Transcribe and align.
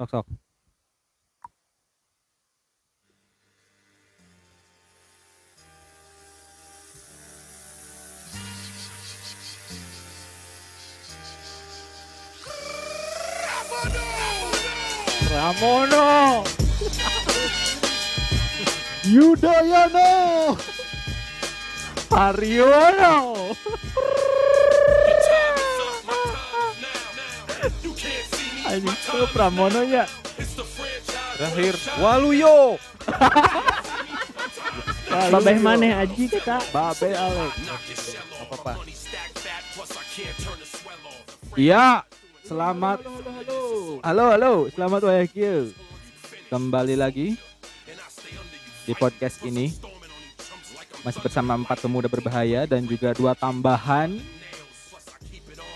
sok 0.00 0.08
sok 0.08 0.26
Ramono! 15.30 16.42
Yudhoyono! 19.04 20.56
Haryono 22.10 23.14
Anjing. 28.70 28.94
Tuh 29.02 29.26
Pramono 29.34 29.82
ya 29.82 30.06
Terakhir 31.34 31.74
Waluyo. 31.98 32.78
Babeh 35.34 35.58
maneh 35.58 35.90
aji 35.90 36.30
kita 36.30 36.62
Babe 36.70 37.10
Alex 37.18 37.50
Apa-apa. 38.46 38.78
Iya 41.58 42.06
Selamat. 42.46 43.02
Halo 44.06 44.24
halo. 44.38 44.52
Selamat 44.70 45.02
wahyu 45.02 45.74
Kembali 46.46 46.94
lagi 46.94 47.34
Di 48.86 48.94
podcast 48.94 49.42
ini. 49.42 49.74
Masih 51.02 51.18
bersama 51.26 51.58
empat 51.58 51.82
pemuda 51.82 52.06
berbahaya 52.06 52.70
Dan 52.70 52.86
juga 52.86 53.10
dua 53.18 53.34
tambahan 53.34 54.14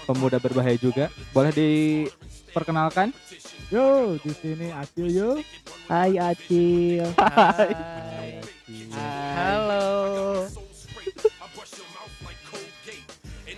Pemuda 0.07 0.39
berbahaya 0.39 0.79
juga. 0.79 1.11
Boleh 1.35 1.51
diperkenalkan 2.55 3.11
Yo 3.67 4.15
di 4.23 4.31
sini 4.31 4.71
Acil 4.71 5.11
yo 5.11 5.31
Hai 5.91 6.15
Acil. 6.23 7.03
Hai 7.19 8.39
Halo. 9.35 10.47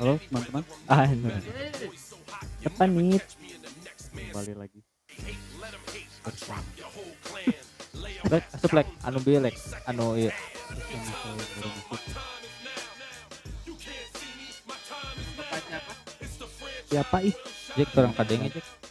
Halo 0.01 0.13
teman-teman 0.17 0.63
Ah. 0.89 1.05
Apa 2.65 2.83
nih? 2.89 3.21
Kembali 4.33 4.55
lagi 4.57 4.81
Lek, 8.27 8.43
asup 8.51 8.73
lek, 8.75 8.89
anu 9.07 9.23
bieu 9.23 9.39
lek, 9.39 9.55
anu 9.87 10.19
iya. 10.19 10.35
Siapa 16.91 17.23
ih? 17.23 17.37
Jek 17.77 17.89
kurang 17.95 18.17
kadenge 18.17 18.51
Jek. 18.51 18.86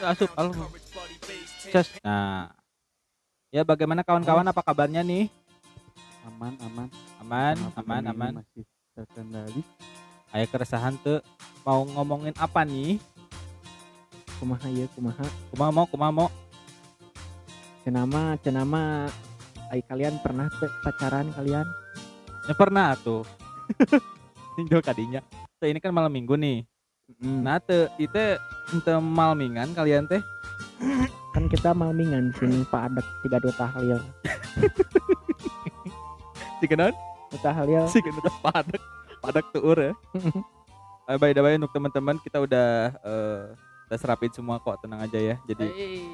Asup, 0.00 0.32
halo. 0.32 0.56
Ces. 1.60 1.92
Nah. 2.00 2.48
Ya 3.52 3.60
bagaimana 3.68 4.00
kawan-kawan 4.00 4.48
apa 4.48 4.64
kabarnya 4.64 5.04
nih? 5.04 5.28
Aman 6.24 6.56
aman 6.64 6.88
Aman, 7.20 7.56
aman, 7.76 8.02
aman. 8.08 8.32
Masih 8.40 8.64
terkendali 8.96 9.60
Aya 10.30 10.46
keresahan 10.46 10.94
tuh 11.02 11.20
mau 11.66 11.84
ngomongin 11.84 12.32
apa 12.40 12.64
nih? 12.64 12.96
Kumaha 14.38 14.72
ya 14.72 14.86
kumaha? 14.96 15.26
Kumaha 15.52 15.70
mau, 15.74 15.86
kumaha 15.90 16.12
mau? 16.14 16.28
Cenama 17.84 18.38
cenama 18.40 19.10
ai 19.68 19.84
kalian 19.84 20.16
pernah 20.22 20.48
pacaran 20.80 21.28
kalian? 21.34 21.66
Ya 22.48 22.54
pernah 22.56 22.96
tuh. 22.96 23.26
Tinggal 24.56 24.80
kadinya. 24.80 25.20
Tuh 25.60 25.68
ini 25.68 25.82
kan 25.82 25.92
malam 25.92 26.14
minggu 26.14 26.38
nih. 26.38 26.69
Mm, 27.18 27.42
Nah, 27.42 27.58
tuh 27.58 27.90
itu 27.98 28.38
ente 28.70 28.92
malmingan 29.02 29.74
kalian 29.74 30.06
teh. 30.06 30.22
kan 31.34 31.46
kita 31.50 31.74
malmingan 31.74 32.30
sini 32.38 32.62
Pak 32.70 32.94
Adak 32.94 33.06
tiga 33.26 33.36
dua 33.42 33.54
tahlil. 33.58 33.98
Si 36.60 36.68
kenon? 36.68 36.92
Tahlil. 37.40 37.88
Si 37.88 38.04
kenon 38.04 38.20
padak. 38.44 38.76
Padak 39.24 39.44
tuh 39.50 39.74
ya. 39.74 39.94
Eh, 41.10 41.18
by 41.18 41.34
the 41.34 41.42
way 41.42 41.58
untuk 41.58 41.74
teman-teman 41.74 42.22
kita 42.22 42.38
udah 42.38 42.94
eh, 43.02 43.42
udah 43.90 43.98
serapin 43.98 44.30
semua 44.30 44.62
kok 44.62 44.78
tenang 44.78 45.02
aja 45.02 45.18
ya. 45.18 45.36
Jadi 45.42 45.66
Hei, 45.66 46.06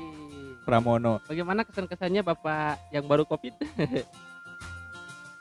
Pramono. 0.65 1.21
bagaimana 1.29 1.69
kesan-kesannya 1.69 2.25
Bapak 2.25 2.81
yang 2.97 3.05
baru 3.05 3.29
Covid? 3.29 3.53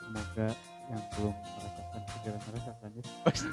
Semoga 0.04 0.48
yang 0.92 1.02
belum 1.16 1.36
ya 2.26 2.34
Si 3.32 3.48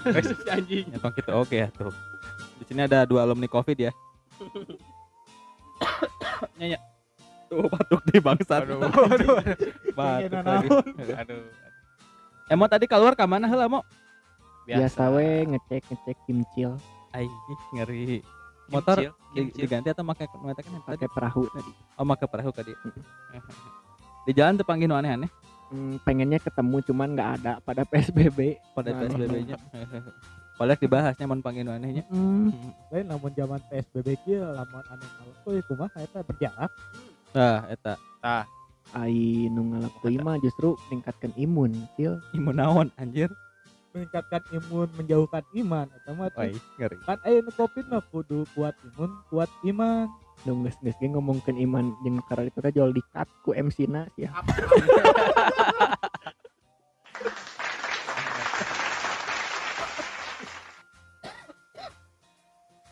anjing. 0.55 0.87
Kita 0.89 1.33
oke 1.37 1.57
ya 1.57 1.69
tuh. 1.71 1.93
Di 2.59 2.65
sini 2.67 2.81
ada 2.83 3.05
dua 3.05 3.23
alumni 3.23 3.47
Covid 3.47 3.79
ya. 3.79 3.93
Nyanyi. 6.59 6.77
Tuh 7.49 7.69
batuk 7.69 8.01
di 8.09 8.19
bangsat. 8.19 8.65
Aduh, 8.65 8.81
aduh, 8.81 9.37
Batuk 9.93 10.41
lagi. 10.41 10.69
aduh. 11.13 11.45
Emo 12.49 12.65
tadi 12.67 12.89
keluar 12.89 13.13
ke 13.13 13.25
mana 13.25 13.45
heula 13.45 13.69
mo? 13.69 13.81
Biasa 14.65 15.11
we 15.11 15.43
ngecek 15.49 15.83
ngecek 15.91 16.17
kimcil 16.25 16.73
Ai 17.13 17.29
ngeri. 17.77 18.25
Motor 18.73 18.97
Kimcil, 18.97 19.13
kimcil. 19.35 19.61
diganti 19.61 19.89
atau 19.93 20.05
pakai 20.07 20.27
pakai 20.33 20.63
kan 20.65 20.73
tadi? 20.81 20.97
pakai 20.97 21.09
perahu 21.13 21.43
tadi. 21.51 21.73
Oh, 22.01 22.07
pakai 22.09 22.29
perahu 22.31 22.51
tadi. 22.55 22.73
Di 24.27 24.33
jalan 24.33 24.57
tuh 24.57 24.65
panggil 24.65 24.89
aneh-aneh 24.89 25.29
Hmm, 25.73 25.97
pengennya 26.05 26.37
ketemu 26.37 26.85
cuman 26.85 27.09
nggak 27.17 27.31
ada 27.41 27.53
pada 27.65 27.83
PSBB. 27.91 28.61
pada 28.77 28.93
Nah. 28.93 29.09
PSBB-nya. 29.09 29.57
Padahal 30.61 30.79
dibahasnya 30.85 31.25
mau 31.25 31.41
panggil 31.41 31.65
anehnya. 31.65 32.05
Hmm, 32.13 32.53
lain 32.93 33.09
namun 33.09 33.33
zaman 33.33 33.57
PSBB 33.73 34.21
kieu 34.23 34.45
lamun 34.45 34.85
anu 34.93 35.05
tuh 35.43 35.65
kumaha 35.65 35.97
eta 35.99 36.21
berjarak 36.21 36.69
Nah, 37.33 37.65
eta 37.65 37.97
ai 38.93 39.49
nu 39.49 39.73
ngalakuin 39.73 40.21
mah 40.21 40.37
justru 40.37 40.77
meningkatkan 40.93 41.33
imun, 41.41 41.73
Cil. 41.97 42.21
imun 42.37 42.61
naon 42.61 42.89
anjir. 43.01 43.33
meningkatkan 43.93 44.41
imun 44.53 44.89
menjauhkan 44.97 45.45
iman 45.57 45.85
eta 45.89 46.13
mah 46.13 46.29
ngeri. 46.77 46.97
kan 47.05 47.17
aya 47.25 47.41
nu 47.41 47.53
covid 47.53 47.85
mah 47.89 48.05
kudu 48.09 48.45
kuat 48.53 48.73
imun 48.89 49.13
kuat 49.29 49.49
iman 49.65 50.09
Nu 50.43 50.59
geus 50.67 50.75
geus 50.83 50.99
ge 50.99 51.07
ngomongkeun 51.07 51.55
iman 51.55 51.95
jeung 52.03 52.19
itu 52.19 52.59
teh 52.59 52.73
jual 52.75 52.91
dikat 52.91 53.31
ku 53.47 53.55
MC-na 53.55 54.11
ya. 54.19 54.35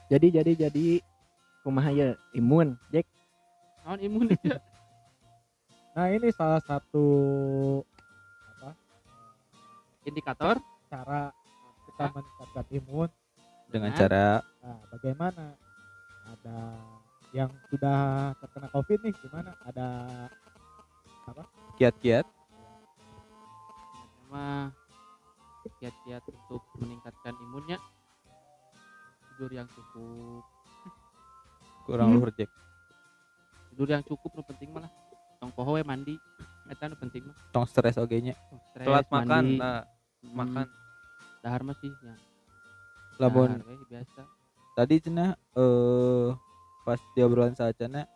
jadi 0.06 0.26
jadi 0.38 0.70
jadi 0.70 1.02
kumaha 1.66 1.90
ya 1.90 2.14
imun 2.38 2.78
Jack. 2.94 3.10
Naon 3.82 3.98
imun 3.98 4.30
itu? 4.30 4.46
nah 5.98 6.06
ini 6.06 6.30
salah 6.30 6.62
satu 6.62 7.06
apa? 8.54 8.78
Indikator? 10.06 10.62
Cara 10.86 11.34
kita 11.90 12.14
meningkatkan 12.14 12.66
imun. 12.78 13.10
Dengan 13.70 13.90
Nah. 13.90 13.98
cara 13.98 14.38
nah 14.62 14.78
bagaimana? 14.94 15.58
Ada 16.30 16.78
yang 17.30 17.50
sudah 17.68 17.98
terkena 18.36 18.66
covid 18.68 18.98
nih 19.00 19.14
gimana? 19.16 19.54
Ada 19.62 19.86
kiat-kiat? 21.76 22.26
Sama 24.20 24.74
kiat-kiat 25.78 26.22
untuk 26.26 26.62
meningkatkan 26.76 27.34
imunnya. 27.40 27.78
Tidur 29.30 29.50
yang 29.52 29.68
cukup. 29.68 30.44
Kurang 31.84 32.12
luhur 32.12 32.30
Jack. 32.30 32.50
tidur 33.70 33.86
yang 33.88 34.02
cukup 34.02 34.34
nu 34.34 34.42
penting 34.44 34.68
malah 34.70 34.90
tong 35.38 35.48
poho 35.50 35.72
we 35.72 35.82
mandi. 35.82 36.18
Eta 36.66 36.84
nu 36.84 36.94
penting 36.94 37.24
mah. 37.24 37.36
Tong 37.48 37.64
stres 37.64 37.96
oge 37.96 38.20
nya. 38.20 38.34
Telat 38.74 39.06
makan, 39.08 39.26
mandi. 39.46 39.56
nah, 39.56 39.82
Hmm, 40.20 40.36
makan. 40.36 40.66
dahar 41.40 41.64
mah 41.64 41.72
sih 41.74 41.88
ya. 41.88 42.14
We 43.16 43.76
biasa. 43.88 44.20
tadi 44.72 44.94
cenah 44.98 45.32
eh 45.54 46.28
pas 46.86 47.00
di 47.14 47.20
obrolan 47.20 47.52
saat 47.54 47.76
cenah 47.76 48.06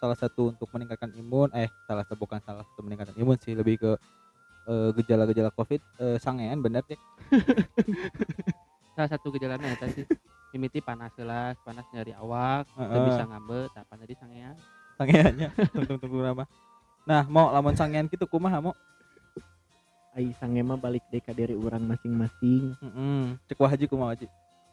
salah 0.00 0.16
satu 0.16 0.50
untuk 0.50 0.66
meningkatkan 0.72 1.12
imun 1.12 1.52
eh 1.52 1.68
salah 1.84 2.02
satu 2.08 2.16
bukan 2.18 2.40
salah 2.40 2.64
satu 2.64 2.80
meningkatkan 2.82 3.16
imun 3.20 3.36
sih 3.38 3.52
lebih 3.52 3.76
ke 3.76 3.90
eh, 4.66 4.90
gejala-gejala 4.96 5.52
covid 5.52 5.80
eh, 6.00 6.16
sangean 6.16 6.64
bener 6.64 6.80
Jack. 6.88 7.00
salah 8.96 9.10
satu 9.12 9.32
gejalanya 9.32 9.70
eta 9.70 9.86
sih 9.92 10.04
mimiti 10.50 10.82
panas 10.82 11.14
gelas 11.14 11.54
panas 11.62 11.86
nyari 11.94 12.10
awak 12.16 12.66
teu 12.74 12.82
Heeh. 12.82 13.06
bisa 13.06 13.22
ngambet 13.28 13.70
apa 13.76 13.92
tadi 13.94 14.14
sangean 14.18 14.56
sangeannya 14.98 15.48
tunggu 15.72 15.94
tunggu 16.00 16.18
nama 16.26 16.44
nah 17.06 17.22
mau 17.30 17.48
lamun 17.54 17.76
sangean 17.78 18.10
gitu 18.10 18.26
kumaha 18.26 18.58
mau 18.58 18.74
ai 20.10 20.34
sange 20.42 20.58
mah 20.66 20.74
balik 20.74 21.06
deui 21.08 21.22
ka 21.22 21.30
diri 21.30 21.54
urang 21.54 21.86
masing-masing 21.86 22.74
Heeh. 22.82 23.22
cek 23.46 23.58
wahaji 23.62 23.86
kumaha 23.86 24.16
waji 24.18 24.26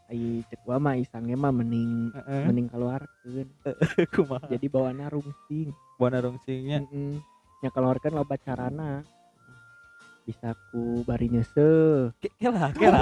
ai 0.07 0.39
cek 0.47 0.63
gua 0.63 0.77
mah 0.77 0.95
ai 0.95 1.03
sange 1.03 1.33
mah 1.33 1.51
mending 1.51 2.15
Heeh. 2.15 2.43
mending 2.47 2.67
keluarkeun 2.67 3.47
kumaha 4.09 4.47
jadi 4.47 4.67
bawana 4.67 5.11
rungsing 5.11 5.69
buana 5.95 6.19
rungsingnya 6.19 6.87
Heeh. 6.87 7.19
nya 7.59 7.69
keluarkan 7.69 8.13
loba 8.13 8.35
carana 8.37 9.03
bisa 10.23 10.51
ku 10.71 11.03
bari 11.03 11.27
nyese 11.27 11.67
Ke- 12.19 12.35
kela 12.35 12.67
kela 12.75 12.99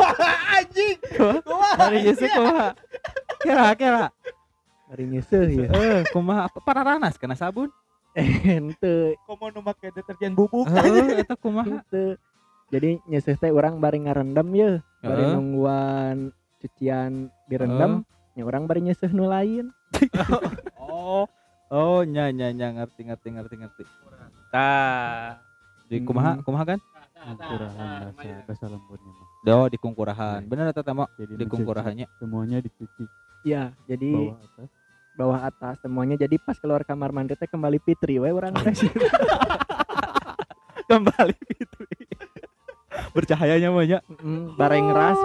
anjing. 0.55 0.97
Bari 1.75 1.97
nyeseh 2.05 2.29
kumaha? 2.29 2.69
Kira 3.41 3.65
kira. 3.73 4.05
Hari 4.87 5.03
nyeseh 5.09 5.41
ya. 5.49 5.67
Eh, 5.73 6.01
kumaha 6.13 6.45
pararanas 6.61 7.17
kena 7.17 7.33
sabun? 7.33 7.73
Ente, 8.15 9.17
Komo 9.25 9.49
nu 9.49 9.59
make 9.59 9.89
deterjen 9.89 10.31
bubuk. 10.31 10.69
Heeh, 10.69 11.17
eta 11.25 11.33
kumaha? 11.35 11.81
ente. 11.81 12.21
Jadi 12.69 13.01
nyeseh 13.09 13.35
teh 13.35 13.49
orang 13.49 13.81
bari 13.81 14.05
ngarendam 14.05 14.45
ya. 14.53 14.79
Bari 15.01 15.23
nungguan 15.33 16.29
cucian 16.65 17.29
direndam, 17.45 18.01
nya 18.33 18.41
orang 18.41 18.65
bari 18.65 18.81
nyeseh 18.81 19.09
nu 19.09 19.25
lain. 19.25 19.69
Oh. 20.77 21.29
Oh, 21.67 22.01
nya 22.01 22.29
nya 22.29 22.49
nya 22.49 22.69
ngerti 22.71 23.03
ngerti 23.03 23.27
ngerti 23.31 23.55
ngerti. 23.57 23.83
Tah. 24.49 25.37
Di 25.85 25.97
Hmm. 25.97 26.05
kumaha 26.07 26.31
kumaha 26.39 26.65
kan? 26.67 26.79
Kurahan 27.15 28.13
bahasa 28.43 28.65
lembutnya 28.65 29.11
mah. 29.11 29.27
Do 29.43 29.57
di 29.67 29.77
kungkurahan. 29.77 30.45
Bener 30.45 30.65
eta 30.67 30.81
teh 30.81 30.93
Mo? 30.93 31.05
Jadi 31.15 31.33
Di 31.35 31.45
kungkurahannya. 31.45 32.05
semuanya 32.15 32.57
dicuci 32.59 33.05
Iya, 33.43 33.73
jadi 33.85 34.09
bawah 34.09 34.37
atas. 34.39 34.69
bawah 35.15 35.39
atas 35.43 35.75
semuanya 35.79 36.15
jadi 36.15 36.37
pas 36.37 36.53
keluar 36.55 36.81
kamar 36.81 37.09
mandi 37.11 37.33
teh 37.33 37.45
kembali 37.45 37.77
fitri 37.79 38.17
we 38.17 38.29
orang 38.29 38.53
teh. 38.55 38.73
Kembali 40.85 41.33
Fitri. 41.33 42.04
Bercahayanya 43.11 43.69
mah 43.69 43.85
nya. 43.85 43.99
Mm, 44.21 44.55
bareng 44.55 44.87
ras 44.91 45.19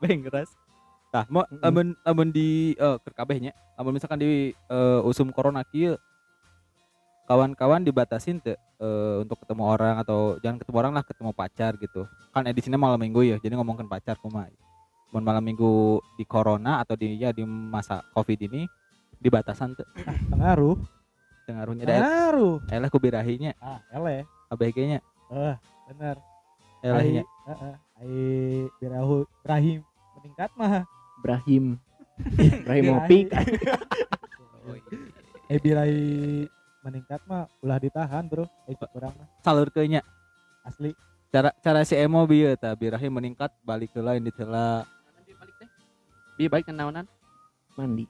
Bengras. 0.00 0.50
Tah, 1.12 1.28
mau 1.28 1.44
Mm-mm. 1.44 1.60
lamun 1.60 1.86
lamun 2.02 2.28
di 2.32 2.72
eh 2.74 2.96
keur 3.04 3.12
kabehnya, 3.12 3.52
lamun 3.76 3.92
misalkan 3.94 4.16
di 4.16 4.50
eh, 4.50 5.00
usum 5.04 5.28
corona 5.28 5.60
kieu 5.62 5.94
kawan-kawan 7.28 7.84
dibatasin 7.84 8.40
teu 8.40 8.56
eh, 8.56 9.16
untuk 9.20 9.36
ketemu 9.44 9.62
orang 9.62 10.00
atau 10.00 10.40
jangan 10.40 10.56
ketemu 10.58 10.76
orang 10.80 10.92
lah 10.96 11.04
ketemu 11.04 11.30
pacar 11.36 11.76
gitu. 11.76 12.08
Kan 12.32 12.48
edisinya 12.48 12.80
malam 12.80 12.96
minggu 12.96 13.22
ya, 13.22 13.36
jadi 13.38 13.54
ngomongin 13.54 13.86
pacar 13.86 14.16
kumaha. 14.18 14.48
Mun 15.12 15.20
malam 15.20 15.44
minggu 15.44 16.00
di 16.16 16.24
corona 16.24 16.80
atau 16.80 16.96
di 16.96 17.20
ya 17.20 17.28
di 17.30 17.44
masa 17.44 18.00
Covid 18.16 18.48
ini 18.48 18.64
dibatasan 19.20 19.76
teu 19.76 19.84
Pengaruh. 20.32 20.80
pengaruhnya 21.44 21.84
Pengaruh. 21.84 22.56
elah 22.72 22.88
ku 22.88 22.96
birahinya 22.96 23.52
Ah, 23.60 23.84
ele. 23.92 24.24
ABG-nya 24.52 25.00
Eh, 25.32 25.54
bener. 25.88 26.16
elahnya 26.84 27.24
heeh. 27.48 27.74
Ai 27.96 28.12
birahu 28.76 29.24
Ibrahim 29.40 29.80
meningkat 30.18 30.50
mah. 30.54 30.84
Ibrahim. 31.18 31.64
Ibrahim. 32.60 32.84
Opik. 32.98 33.26
Eh 35.50 35.60
birai 35.60 35.92
meningkat 36.80 37.20
mah 37.26 37.44
ulah 37.60 37.76
ditahan, 37.76 38.24
Bro. 38.24 38.48
Eh 38.64 38.72
kurang 38.72 39.12
mah 39.12 39.28
salurkeunnya 39.40 40.00
asli. 40.62 40.96
cara 41.28 41.48
cara 41.60 41.80
si 41.82 41.92
emo 41.92 42.20
bieu 42.24 42.52
tah 42.56 42.72
birahi 42.72 43.08
meningkat 43.08 43.48
balik 43.60 43.88
ke 43.90 44.00
lain 44.00 44.20
ditela 44.20 44.84
Bi 46.32 46.48
baik 46.48 46.64
kenaonan. 46.64 47.04
Mandi. 47.76 48.08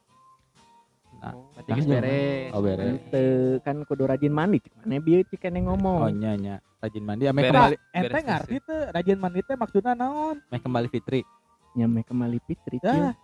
Nah, 1.22 1.38
Berarti 1.54 1.70
geus 1.78 1.86
beres. 1.86 2.50
Oh, 2.50 2.60
beres. 2.60 2.98
Ente 2.98 3.24
kan 3.62 3.76
kudu 3.86 4.10
rajin 4.10 4.34
mandi. 4.34 4.58
Mana 4.82 4.98
bieu 4.98 5.22
cik 5.22 5.38
kene 5.38 5.62
Oh 5.62 5.70
ngomong. 5.70 6.10
nya 6.19 6.34
nya 6.34 6.54
rajin 6.82 7.04
mandi 7.06 7.30
ame 7.30 7.46
Beres. 7.46 7.54
kembali 7.54 7.76
Ente 7.94 8.19
ngerti 8.26 8.56
teh 8.58 8.82
rajin 8.90 9.19
mandi 9.22 9.40
teh 9.46 9.54
maksudna 9.54 9.94
naon? 9.94 10.42
ame 10.50 10.58
kembali 10.58 10.90
Fitri. 10.90 11.22
Nyame 11.78 12.02
kembali 12.04 12.36
fitri. 12.44 12.76
Cil. 12.82 13.16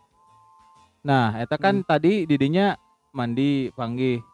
Nah, 1.05 1.37
eta 1.37 1.61
kan 1.61 1.85
tadi 1.85 2.25
didinya 2.25 2.79
mandi 3.13 3.69
panggih. 3.77 4.25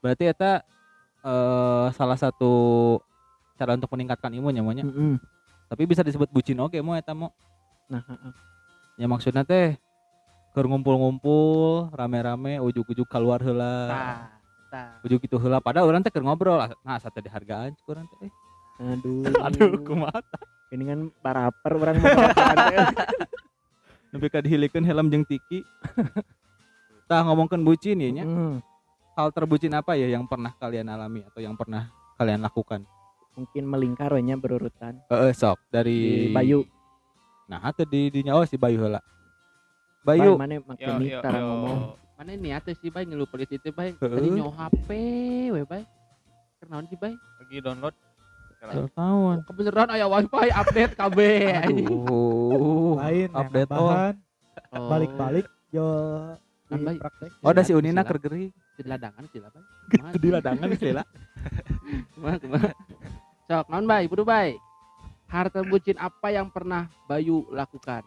Berarti 0.00 0.30
eta 0.30 0.64
eh 1.20 1.86
salah 1.92 2.16
satu 2.16 2.96
cara 3.60 3.76
untuk 3.76 3.92
meningkatkan 3.92 4.32
imun 4.32 4.56
ya 4.56 4.62
monya. 4.64 4.84
Mm-mm. 4.88 5.20
Tapi 5.68 5.82
bisa 5.84 6.00
disebut 6.00 6.32
bucin 6.32 6.56
oke 6.62 6.80
mo 6.80 6.96
eta 6.96 7.12
mo. 7.12 7.34
Nah, 7.92 8.00
heeh. 8.00 8.32
Ya 8.96 9.06
maksudnya 9.10 9.44
teh 9.44 9.76
keur 10.50 10.66
ngumpul-ngumpul 10.66 11.94
rame-rame 11.94 12.58
ujuk-ujuk 12.58 13.06
keluar 13.06 13.38
heula. 13.38 13.86
Tah, 13.86 14.18
tah. 14.70 14.90
Ujuk 15.06 15.22
gitu 15.26 15.38
heula 15.38 15.62
padahal 15.62 15.86
orang 15.86 16.02
teh 16.02 16.10
keur 16.10 16.26
ngobrol. 16.26 16.58
Nah, 16.82 16.98
satu 16.98 17.22
dihargaan 17.22 17.74
cuk 17.78 17.86
urang 17.94 18.06
teh. 18.10 18.26
Eh, 18.26 18.30
aduh. 18.96 19.22
Aduh, 19.46 19.70
kumaha 19.84 20.20
Ini 20.70 20.84
kan 20.86 21.00
baraper 21.22 21.72
orang 21.78 21.96
mau 21.98 22.10
baraperan 22.14 22.56
teh. 22.70 22.78
nepi 24.10 24.26
ka 24.26 24.42
dihilikeun 24.42 24.82
helm 24.82 25.06
jeung 25.06 25.22
tiki. 25.22 25.62
Tah 27.10 27.22
ngomongkeun 27.26 27.62
bucin 27.62 28.02
ya 28.02 28.10
nya. 28.10 28.24
Mm, 28.26 28.62
Hal 29.18 29.34
terbucin 29.34 29.74
apa 29.74 29.98
ya 29.98 30.06
yang 30.06 30.26
pernah 30.30 30.54
kalian 30.58 30.86
alami 30.86 31.26
atau 31.26 31.42
yang 31.42 31.58
pernah 31.58 31.90
kalian 32.18 32.42
lakukan? 32.42 32.86
Mungkin 33.34 33.66
melingkar 33.66 34.14
we 34.14 34.22
nya 34.22 34.38
berurutan. 34.38 34.98
Heeh, 35.10 35.34
sok 35.34 35.58
dari 35.70 36.30
Di 36.30 36.34
Bayu. 36.34 36.66
Nah, 37.50 37.66
atau 37.66 37.82
di 37.82 38.10
di 38.14 38.22
nyawa 38.22 38.46
si 38.46 38.54
Bayu 38.54 38.78
heula. 38.78 39.02
Bayu 40.00 40.32
Bayu, 40.32 40.40
mana 40.40 40.54
makin 40.64 40.86
yo 41.04 41.20
cara 41.20 41.38
yo. 41.38 41.44
ngomong. 41.44 41.78
Mana 42.16 42.30
ini 42.36 42.48
atuh 42.56 42.72
sih 42.76 42.88
bay 42.88 43.04
ngeluh 43.04 43.28
polisi 43.28 43.60
teh 43.60 43.72
bay. 43.72 43.92
Tadi 43.96 44.28
nyawa 44.32 44.52
HP 44.68 44.88
we 45.52 45.60
bay. 45.64 45.84
Kenaon 46.60 46.84
sih 46.88 46.96
bay? 46.96 47.12
Lagi 47.40 47.56
download. 47.60 47.94
tahun. 48.92 49.36
Kebeneran 49.48 49.88
aya 49.88 50.04
wifi 50.04 50.48
update 50.52 50.92
KB. 50.96 51.18
Aduh. 51.64 53.00
lain 53.00 53.28
update 53.32 53.70
oh. 53.72 53.76
nambahan, 53.88 54.14
Oh. 54.70 54.86
balik-balik 54.86 55.46
yo 55.74 55.88
Kan, 56.70 56.86
Bay. 56.86 56.96
praktek. 57.02 57.30
Oh, 57.42 57.50
ada 57.50 57.66
si. 57.66 57.74
Unina 57.74 58.06
keur 58.06 58.22
geuring. 58.22 58.54
Di 58.78 58.82
ladangan 58.86 59.26
sih 59.34 59.42
lah 59.42 59.50
bay. 59.50 59.64
Di 60.14 60.28
ladangan 60.30 60.68
sih 60.78 60.92
lah. 60.94 61.06
Kumaha 62.14 62.36
kumaha. 62.38 62.70
Sok 63.50 63.66
naon 63.66 63.84
bay, 63.90 64.06
buru 64.06 64.22
bay. 64.22 64.54
Harta 65.26 65.66
bucin 65.66 65.98
apa 65.98 66.30
yang 66.30 66.46
pernah 66.46 66.86
Bayu 67.10 67.50
lakukan? 67.50 68.06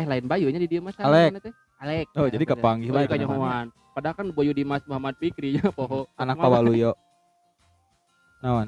Eh 0.00 0.06
lain 0.08 0.24
Bayunya 0.24 0.56
di 0.56 0.68
dia 0.68 0.80
mas 0.80 0.96
Alek. 0.96 1.44
Alek. 1.76 2.06
Oh, 2.16 2.24
Ya, 2.24 2.32
jadi 2.32 2.44
bener. 2.48 2.56
kepanggih 2.56 2.88
Oh, 2.88 2.94
bae 2.96 3.04
kanyohoan. 3.04 3.66
Padahal 3.92 4.14
kan 4.16 4.26
Bayu 4.32 4.52
Dimas 4.56 4.80
Muhammad 4.88 5.14
Fikri 5.20 5.60
nya 5.60 5.68
poho. 5.68 6.08
Anak 6.16 6.40
Kumaha, 6.40 6.48
Bay? 6.48 6.56
Pawaluyo. 6.56 6.92
Naon? 8.40 8.66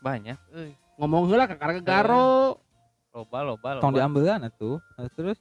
Banyak 0.00 0.38
euy. 0.56 0.72
Ngomong 0.96 1.28
heula 1.28 1.44
ka 1.44 1.56
karena 1.60 1.80
garo. 1.84 2.56
Loba 3.12 3.38
loba 3.44 3.68
loba. 3.76 3.82
Tong 3.84 3.92
diambelan 3.92 4.40
atuh. 4.48 4.80
Nah, 4.96 5.10
Terus 5.12 5.36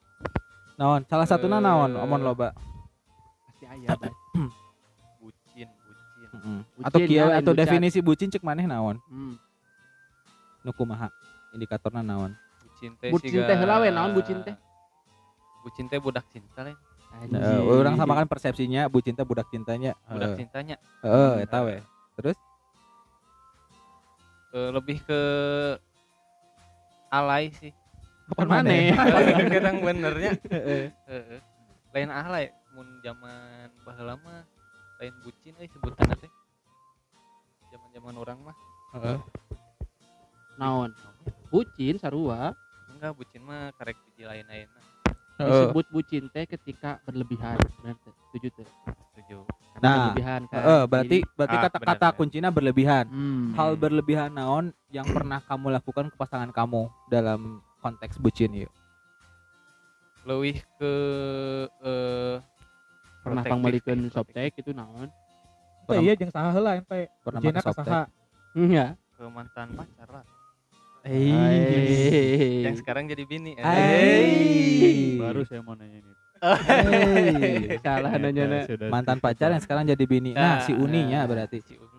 naon? 0.76 1.08
Salah 1.08 1.24
satuna 1.24 1.64
naon? 1.64 1.96
Eh. 1.96 2.04
Omon 2.04 2.20
loba. 2.20 2.52
Pasti 3.48 3.64
aya 3.70 3.96
bay. 3.96 4.12
bucin 5.24 5.70
bucin. 5.70 6.84
Atau 6.84 7.00
kieu 7.06 7.16
ya, 7.16 7.24
lain 7.32 7.40
atau 7.40 7.52
bucat. 7.56 7.62
definisi 7.64 8.00
bucin 8.04 8.28
cek 8.28 8.44
maneh 8.44 8.68
naon? 8.68 9.00
Hmm. 9.08 9.40
Nu 10.66 10.76
kumaha? 10.76 11.08
Indikatorna 11.56 12.04
naon? 12.04 12.36
Bucin 12.66 12.92
teh 13.00 13.10
Bucin 13.14 13.40
teh 13.46 13.56
heula 13.56 13.80
we, 13.80 13.88
naon 13.94 14.12
bucin 14.12 14.44
teh? 14.44 14.58
Bucin 15.64 15.86
teh 15.92 16.00
budak 16.00 16.26
cinta 16.32 16.64
lain. 16.64 16.78
Nah, 17.30 17.66
orang 17.66 17.98
sama 17.98 18.14
kan 18.16 18.30
persepsinya 18.30 18.86
bucin 18.88 19.18
teh 19.18 19.26
budak 19.26 19.50
cintanya. 19.52 19.98
Budak 20.08 20.36
Heeh. 20.36 20.40
cintanya 20.46 20.76
Heeh, 21.04 21.44
eta 21.44 21.60
we. 21.66 21.78
Eh, 24.50 24.70
lebih 24.74 24.98
ke 25.06 25.22
alay 27.14 27.54
sih. 27.54 27.74
Bukan 28.34 28.50
maneh. 28.50 28.94
Kadang 29.54 29.82
benernya. 29.82 30.34
Heeh. 30.50 31.42
Lain 31.94 32.10
alay 32.14 32.54
mun 32.74 32.86
zaman 33.02 33.74
baheula 33.82 34.18
mah 34.22 34.46
lain 35.02 35.14
bucin 35.26 35.54
euy 35.58 35.70
sebutanna 35.70 36.16
teh. 36.18 36.32
Zaman-zaman 37.74 38.16
orang 38.18 38.38
mah 38.42 38.56
Heeh. 38.98 39.20
Naon? 40.58 40.94
Bucin 41.50 41.98
sarua 41.98 42.54
enggak 43.00 43.16
bucin 43.16 43.42
mah 43.48 43.72
karek 43.80 43.96
biji 44.12 44.28
lain-lain. 44.28 44.68
Disebut 45.48 45.86
bucin 45.94 46.24
teh 46.34 46.44
ketika 46.44 47.00
berlebihan. 47.08 47.56
Benar? 47.80 47.96
Setuju 48.34 48.48
teh? 48.60 48.68
setuju. 49.16 49.38
Nah, 49.80 50.12
berlebihan 50.12 50.42
kan. 50.52 50.60
Heeh, 50.60 50.82
berarti 50.92 51.18
berarti 51.38 51.56
Ah, 51.56 51.64
kata-kata 51.70 52.08
benar. 52.12 52.18
kuncinya 52.18 52.50
berlebihan. 52.52 53.06
Hmm. 53.08 53.56
Hal 53.56 53.72
berlebihan 53.80 54.32
naon 54.36 54.66
yang 54.92 55.08
pernah 55.08 55.40
kamu 55.40 55.72
lakukan 55.80 56.12
ke 56.12 56.16
pasangan 56.20 56.52
kamu 56.52 56.92
dalam 57.08 57.64
konteks 57.80 58.20
bucin 58.20 58.52
yuk? 58.52 58.72
Leuwih 60.28 60.60
ke 60.76 60.94
eh 61.86 62.36
pernah 63.24 63.44
protektif. 63.44 64.12
softtek 64.12 64.52
itu 64.60 64.72
naon? 64.76 65.08
Teh 65.88 66.00
iya 66.04 66.14
jeung 66.20 66.32
saha 66.34 66.52
heula 66.52 66.76
ente. 66.76 67.08
Pernah 67.24 67.40
saha? 67.72 68.02
Iya. 68.58 68.98
ke 69.20 69.24
mantan 69.28 69.76
pacar 69.76 70.08
lah. 70.10 70.26
Hey. 71.10 72.62
Yang 72.62 72.76
sekarang 72.80 73.10
jadi 73.10 73.24
bini. 73.26 73.58
eh. 73.58 73.66
Hey. 73.66 75.18
baru 75.18 75.42
saya 75.42 75.60
mau 75.60 75.74
nanya 75.74 75.98
ini 75.98 76.14
Hey. 76.40 77.76
salah 77.84 78.14
nanya 78.16 78.64
Mantan 78.88 79.18
pacar 79.18 79.50
yang 79.50 79.60
sekarang 79.60 79.84
jadi 79.84 80.06
bini. 80.06 80.32
Nah, 80.32 80.64
si 80.64 80.72
Uninya 80.72 81.26
berarti. 81.26 81.60
Si 81.60 81.76
Uni. 81.76 81.98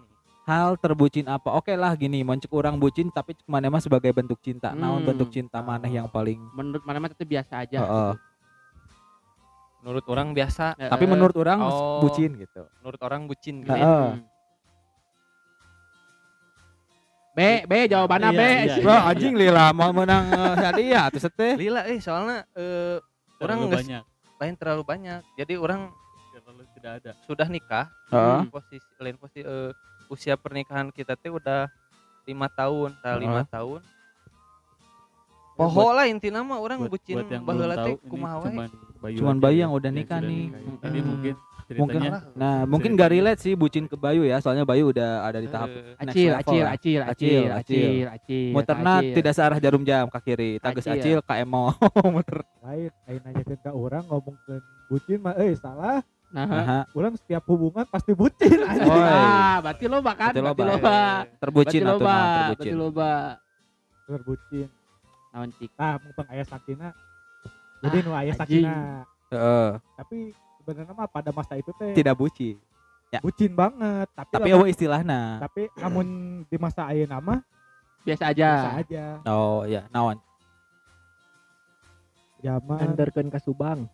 Hal 0.49 0.81
terbucin 0.81 1.29
apa? 1.29 1.53
Oke 1.53 1.75
lah 1.75 1.93
gini, 1.93 2.23
moncek 2.23 2.49
orang 2.51 2.81
bucin 2.81 3.13
tapi 3.13 3.37
mana 3.45 3.69
mah 3.69 3.79
sebagai 3.79 4.09
bentuk 4.11 4.41
cinta. 4.41 4.73
Naon 4.73 5.03
Hmm. 5.03 5.09
bentuk 5.13 5.29
cinta 5.29 5.61
maneh 5.61 5.93
yang 5.93 6.09
paling 6.09 6.41
Menurut 6.55 6.81
mana 6.83 6.99
mah 6.99 7.11
itu 7.11 7.23
biasa 7.23 7.61
aja. 7.61 7.79
Heeh. 7.79 8.13
Menurut 9.81 10.05
orang 10.07 10.33
biasa. 10.33 10.73
Tapi 10.79 11.05
menurut 11.05 11.37
orang 11.37 11.59
Oh. 11.61 12.01
bucin 12.01 12.31
gitu. 12.37 12.65
menurut 12.81 13.01
orang 13.03 13.27
bucin 13.27 13.61
gitu. 13.61 13.69
gitu. 13.69 13.77
Heeh. 13.77 14.30
B 17.31 17.41
B 17.63 17.73
jawabannya 17.87 18.31
Iya, 18.31 18.39
B 18.39 18.43
iya, 18.43 18.75
sih. 18.75 18.83
iya. 18.83 18.99
Anjing 19.07 19.35
lila 19.35 19.71
mau 19.71 19.91
menang 19.91 20.25
eh, 20.29 20.55
hadiah 20.59 21.03
atuh 21.07 21.23
seteh. 21.23 21.55
lila 21.55 21.87
eh 21.87 21.99
soalnya 21.99 22.43
eh 22.53 22.99
orang 23.39 23.71
banyak 23.71 24.03
lain 24.37 24.55
terlalu 24.57 24.83
banyak 24.83 25.21
jadi 25.37 25.55
orang 25.57 25.93
terlalu 26.33 26.65
tidak 26.75 26.93
ada 27.01 27.13
sudah 27.25 27.47
nikah 27.47 27.87
Heeh. 28.09 28.41
posisi 28.49 28.89
lain 28.99 29.15
posisi 29.15 29.43
eh, 29.43 29.71
usia 30.09 30.35
pernikahan 30.35 30.91
kita 30.91 31.15
teh 31.15 31.31
udah 31.31 31.71
lima 32.27 32.51
tahun 32.51 32.99
tah 32.99 33.15
lima 33.15 33.47
tahun 33.47 33.81
poho 35.55 35.93
lah 35.93 36.09
intinya 36.09 36.41
mah 36.41 36.59
orang 36.59 36.83
buat, 36.83 36.91
bucin 36.91 37.21
buat 37.21 37.29
yang 37.29 37.43
belum 37.45 37.69
tahu 37.77 37.95
kumaha 38.09 38.37
wae 38.41 38.49
cuman 38.51 38.69
Bayu 39.01 39.17
Cuman 39.17 39.37
Bayu 39.41 39.57
ya, 39.57 39.61
yang 39.65 39.73
udah 39.73 39.91
nikah 39.91 40.19
nih. 40.21 40.53
ini 40.53 41.01
Mm. 41.01 41.37
Mungkin 41.73 42.01
Mungkin 42.01 42.01
ceritanya 42.03 42.35
Nah, 42.35 42.59
mungkin 42.65 42.91
gak 42.93 43.11
relate 43.11 43.41
sih 43.41 43.55
bucin 43.55 43.85
ke 43.85 43.95
Bayu 43.95 44.23
ya, 44.23 44.39
soalnya 44.39 44.63
Bayu 44.63 44.89
udah 44.89 45.23
ada 45.23 45.39
di 45.39 45.47
tahap 45.47 45.69
Eh, 45.69 45.83
next 46.01 46.11
Acil, 46.11 46.27
level 46.27 46.41
acil, 46.41 46.65
acil, 46.65 46.67
Acil, 46.67 47.01
acil, 47.01 47.01
acil. 47.05 47.51
acil, 47.53 48.07
acil. 48.11 48.51
Muterna 48.51 48.95
acil. 48.97 49.15
tidak 49.15 49.33
searah 49.33 49.59
jarum 49.59 49.83
jam 49.83 50.05
ke 50.07 50.19
kiri, 50.21 50.51
tages 50.59 50.85
Acil. 50.85 50.95
acil 50.97 51.19
ka 51.21 51.35
emo. 51.37 51.71
Muter. 52.15 52.39
lain 52.61 52.91
aing 53.05 53.23
nanyakeun 53.23 53.59
ka 53.59 53.71
urang 53.71 54.05
ngomong 54.05 54.37
ke 54.41 54.55
bucin 54.87 55.19
mah 55.19 55.35
euy 55.35 55.55
salah 55.55 56.03
Nah, 56.29 56.47
Nah, 56.47 56.83
urang 56.93 57.15
setiap 57.15 57.43
hubungan 57.45 57.83
pasti 57.85 58.13
bucin 58.13 58.55
anjing. 58.61 58.87
Oi. 58.87 59.03
ah, 59.03 59.59
berarti 59.61 59.87
loba 59.87 60.13
kan? 60.13 60.31
Berarti 60.31 60.39
Berarti 60.41 60.63
loba. 60.63 60.71
loba. 60.71 60.99
terbucin 61.37 61.81
Berarti 61.81 61.83
atau 61.83 61.97
loba, 61.97 62.07
naon 62.07 62.23
berarti 62.23 62.39
terbucin. 62.55 62.75
loba. 62.77 63.13
berbucin 64.05 64.69
Naon 65.31 65.51
cik? 65.53 65.71
nah 65.73 65.95
mumpung 65.97 66.27
aya 66.27 66.43
sakina 66.43 66.89
jadi 67.81 67.97
nu 68.01 68.11
aya 68.11 68.31
anjing. 68.31 68.39
sakina 68.67 68.75
Heeh, 69.29 69.69
tapi 69.97 70.19
sebenarnya 70.71 70.95
mah 70.95 71.07
pada 71.07 71.31
masa 71.31 71.55
itu 71.55 71.75
teh 71.75 71.91
tidak 71.93 72.15
bucin. 72.15 72.55
bucin 73.19 73.51
banget 73.53 74.07
tapi 74.15 74.31
Tapi 74.31 74.47
lamun- 74.47 74.55
eueuh 74.57 74.71
istilahna. 74.71 75.43
tapi 75.43 75.67
namun 75.75 76.07
di 76.47 76.57
masa 76.57 76.87
ayeuna 76.87 77.19
mah 77.19 77.43
Biasa 78.01 78.31
aja. 78.31 78.51
biasa 78.55 78.71
aja 78.81 79.05
Oh, 79.27 79.61
iya, 79.63 79.85
naon? 79.91 80.17
zaman 82.41 82.79
Anderkeun 82.81 83.29
ka 83.29 83.37
Subang. 83.37 83.85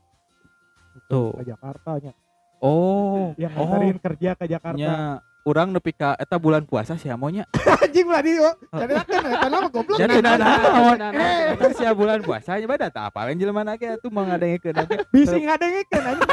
Tuh. 1.06 1.33
ke 1.35 1.45
Jakarta 1.47 1.97
nya 1.99 2.12
Oh, 2.56 3.37
yang 3.37 3.52
oh, 3.52 3.68
kerja 3.99 4.33
ke 4.33 4.45
Jakarta 4.47 4.76
nya 4.76 5.21
urang 5.47 5.71
nepi 5.71 5.95
ka 5.95 6.19
eta 6.19 6.35
bulan 6.37 6.67
puasa 6.67 6.99
sia 6.99 7.15
monya. 7.15 7.47
anjing 7.87 8.11
lah 8.11 8.19
dia 8.19 8.50
jadi 8.75 8.93
kan 8.99 9.23
eta 9.31 9.47
nama 9.47 9.69
goblok 9.71 9.95
Jadi 9.95 10.19
Nah, 10.19 10.35
naon? 10.35 10.97
nah, 10.99 11.11
nah, 11.15 11.55
Eta 11.55 11.71
sia 11.71 11.95
bulan 11.95 12.19
puasa 12.21 12.59
nya 12.59 12.67
bada 12.67 12.91
tah 12.91 13.07
apa 13.07 13.31
lain 13.31 13.38
jelema 13.38 13.62
na 13.62 13.79
ge 13.79 13.95
atuh 13.95 14.11
mah 14.11 14.26
ngadengkeun 14.26 14.75
age. 14.75 14.97
bisi 15.15 15.38
ngadengikeun 15.38 16.03
anjing 16.03 16.31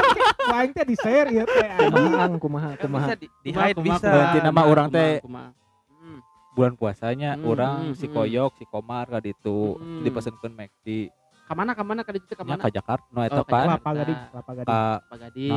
lain 0.50 0.68
teh 0.74 0.84
di 0.84 0.96
share 0.98 1.30
ya 1.30 1.44
teh 1.46 1.68
anjing. 1.70 2.42
Kumaha 2.42 2.68
kumaha 2.74 3.14
di, 3.14 3.30
hide 3.46 3.78
bisa. 3.78 4.10
Ganti 4.10 4.38
nama 4.42 4.62
orang 4.66 4.90
teh. 4.90 5.22
Hmm. 5.22 6.18
Bulan 6.58 6.74
puasanya 6.74 7.38
Hmm, 7.38 7.46
urang 7.46 7.78
hmm, 7.90 7.94
si 7.94 8.10
hmm. 8.10 8.14
Koyok, 8.14 8.52
si 8.58 8.64
Komar 8.66 9.06
ka 9.06 9.22
ditu 9.22 9.78
Hmm. 9.78 10.02
dipesenkeun 10.02 10.52
McD. 10.52 11.14
Kamana 11.44 11.76
kamana 11.76 12.02
ka 12.02 12.10
ditu 12.10 12.34
kamana? 12.34 12.58
ka 12.58 12.72
Jakarta, 12.72 13.04
no 13.12 13.20
eta 13.20 13.44
ka 13.44 13.46
kan 13.46 13.66
kelapa 13.78 13.90
gading 13.94 14.20
kelapa 14.32 14.52
gading 14.54 14.66
ka 14.66 14.80
Pak 15.06 15.16
Gading. 15.22 15.52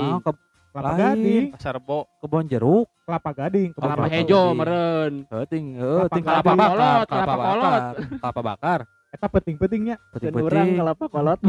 Nah, 0.78 0.94
ke 0.94 0.94
kelapa 0.94 0.94
lain. 0.94 1.02
gading 1.18 1.44
pasar 1.52 1.76
bo 1.78 2.00
kebon 2.20 2.46
jeruk. 2.46 2.86
kelapa 3.04 3.30
gading 3.34 3.70
Kelapa 3.72 3.94
Kelapa 3.96 4.06
hejo 4.12 4.42
meren. 4.54 5.14
Heuting, 5.28 5.66
heuh, 5.80 6.06
Kelapa 6.08 6.52
bakar, 6.52 6.68
Kolot, 6.68 7.06
kelapa 7.08 7.08
kelapa 7.08 7.36
kolot. 7.42 7.84
kelapa 8.22 8.42
bakar. 8.44 8.80
eta 9.08 9.28
penting-pentingnya 9.32 9.96
urang 10.36 10.70
kelapa 10.76 11.06
kolot 11.08 11.40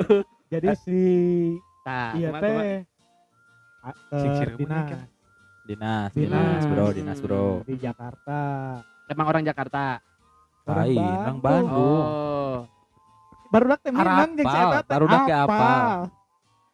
jadi 0.52 0.72
si 0.80 1.04
Tah, 1.84 2.16
iya 2.16 2.32
teh 2.32 2.88
Cirebon 4.10 4.58
dinas 4.58 4.84
kan? 4.88 5.00
Dinas, 5.62 6.10
Dinas. 6.10 6.62
bro, 6.66 6.86
dinas, 6.90 7.18
bro. 7.20 7.46
di 7.62 7.76
Jakarta 7.76 8.40
Emang 9.06 9.26
orang 9.28 9.44
Jakarta. 9.44 10.00
Orang 10.64 10.86
Lain, 10.88 10.96
Bandung. 10.96 11.20
orang 11.20 11.38
Bandung. 11.38 12.02
Oh. 12.06 12.56
baru 13.52 13.64
dak 13.68 13.80
teh 13.84 13.92
minang 13.92 14.30
jeung 14.32 14.48
teh 14.48 14.64
barudak 14.88 15.20
ge 15.28 15.34
apal. 15.36 15.88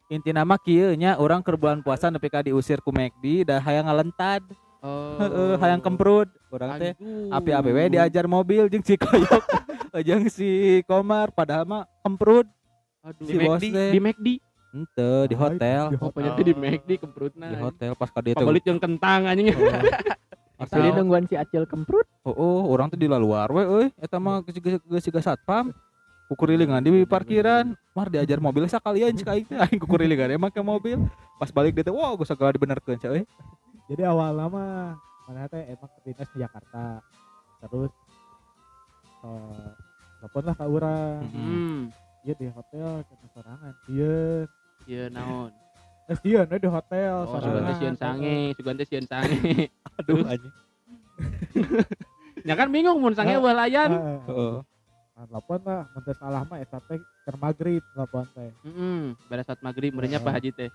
Inti 0.09 0.33
nama 0.33 0.57
kieu 0.57 0.97
nya 0.97 1.21
urang 1.21 1.45
keur 1.45 1.61
bulan 1.61 1.85
puasa 1.85 2.09
nepi 2.09 2.33
ka 2.33 2.41
diusir 2.41 2.81
ku 2.81 2.89
McD 2.89 3.45
da 3.45 3.61
hayang 3.61 3.85
ngalentad. 3.85 4.41
Oh. 4.81 5.21
Heeh, 5.21 5.53
hayang 5.61 5.85
kemprut. 5.85 6.33
Urang 6.49 6.81
teh 6.81 6.97
Aduh. 6.97 7.29
api-api 7.29 7.71
we 7.77 7.85
diajar 7.93 8.25
mobil 8.25 8.73
jeung 8.73 8.81
si 8.81 8.97
Koyok 8.97 9.45
jeung 10.07 10.25
si 10.33 10.81
Komar 10.89 11.29
padahal 11.29 11.69
mah 11.69 11.85
kemprut 12.01 12.49
Aduh. 13.05 13.27
si 13.29 13.37
Di 13.37 13.45
bos 13.45 13.61
McD. 13.61 13.69
teh. 13.69 13.91
Di 13.93 14.01
McD. 14.01 14.27
Henteu 14.69 15.29
di 15.29 15.37
hotel. 15.37 15.83
di 15.93 15.97
Oh, 16.01 16.13
di 16.41 16.55
McD 16.57 16.91
kemprutna. 17.05 17.53
Di 17.53 17.57
hotel 17.61 17.93
pas 17.93 18.09
ka 18.09 18.25
dieu. 18.25 18.33
Pabelit 18.33 18.65
yang 18.65 18.81
kentang 18.81 19.29
anjing. 19.29 19.53
Jadi 20.73 20.89
nungguan 20.97 21.29
si 21.29 21.37
Acil 21.37 21.69
kemprut. 21.69 22.09
Oh, 22.25 22.65
urang 22.73 22.89
teh 22.89 22.97
di 22.97 23.13
luar 23.13 23.53
we 23.53 23.61
euy 23.61 23.87
eta 24.01 24.17
mah 24.17 24.41
geus 24.41 24.57
geus 24.89 25.05
geus 25.05 25.21
satpam. 25.21 25.69
Kukurilingan 26.29 26.85
di 26.85 27.09
parkiran, 27.09 27.73
mar 27.91 28.07
diajar 28.07 28.37
mobil 28.37 28.69
sakalian 28.69 29.17
cek 29.17 29.27
aing 29.27 29.47
teh 29.47 29.57
aing 29.57 29.81
kukurilingan 29.81 30.29
emang 30.31 30.53
ke 30.53 30.61
mobil. 30.61 31.01
Pas 31.35 31.49
balik 31.49 31.73
dia 31.73 31.83
teh 31.83 31.91
wow 31.91 32.13
geus 32.15 32.29
segala 32.29 32.53
dibenerkeun 32.53 32.97
cek 32.97 33.11
euy. 33.11 33.25
jadi 33.89 34.05
awal 34.05 34.37
lama 34.37 34.93
mana 35.25 35.49
teh 35.49 35.65
emang 35.67 35.89
ke 35.89 36.01
dinas 36.05 36.29
di 36.29 36.39
Jakarta 36.39 37.01
terus 37.59 37.89
eh 39.19 39.69
telepon 40.21 40.43
lah 40.45 40.55
ke 40.55 40.65
urang 40.67 41.21
Hmm. 41.27 41.81
iya 42.21 42.35
di 42.35 42.47
hotel 42.47 43.01
kena 43.03 43.27
sorangan 43.31 43.73
iya 43.89 44.45
Iya 44.85 45.05
naon. 45.09 45.49
eh 46.07 46.19
iya 46.23 46.45
nah 46.45 46.57
di 46.57 46.69
hotel 46.69 47.15
Oh, 47.25 47.41
sugante 47.41 47.73
sieun 47.75 47.97
sange, 47.97 48.37
sugante 48.53 48.85
sieun 48.85 49.07
sange. 49.07 49.73
Aduh 49.99 50.21
anjing. 50.23 50.53
Ya 52.45 52.55
kan 52.55 52.69
bingung 52.69 53.01
mun 53.01 53.13
sange 53.13 53.35
eueuh 53.35 53.51
layan. 53.51 53.91
Heeh. 54.23 54.55
Telepon 55.27 55.61
lah, 55.67 55.83
menteri 55.91 56.15
salah 56.15 56.43
mah 56.47 56.59
eta 56.63 56.79
teh 56.85 57.03
keur 57.27 57.37
magrib 57.41 57.83
telepon 57.91 58.25
teh. 58.31 58.51
Heeh. 58.63 59.19
Pada 59.27 59.43
saat 59.43 59.59
maghrib 59.59 59.91
merenya 59.91 60.23
Pak 60.23 60.33
Haji 60.39 60.51
teh. 60.55 60.71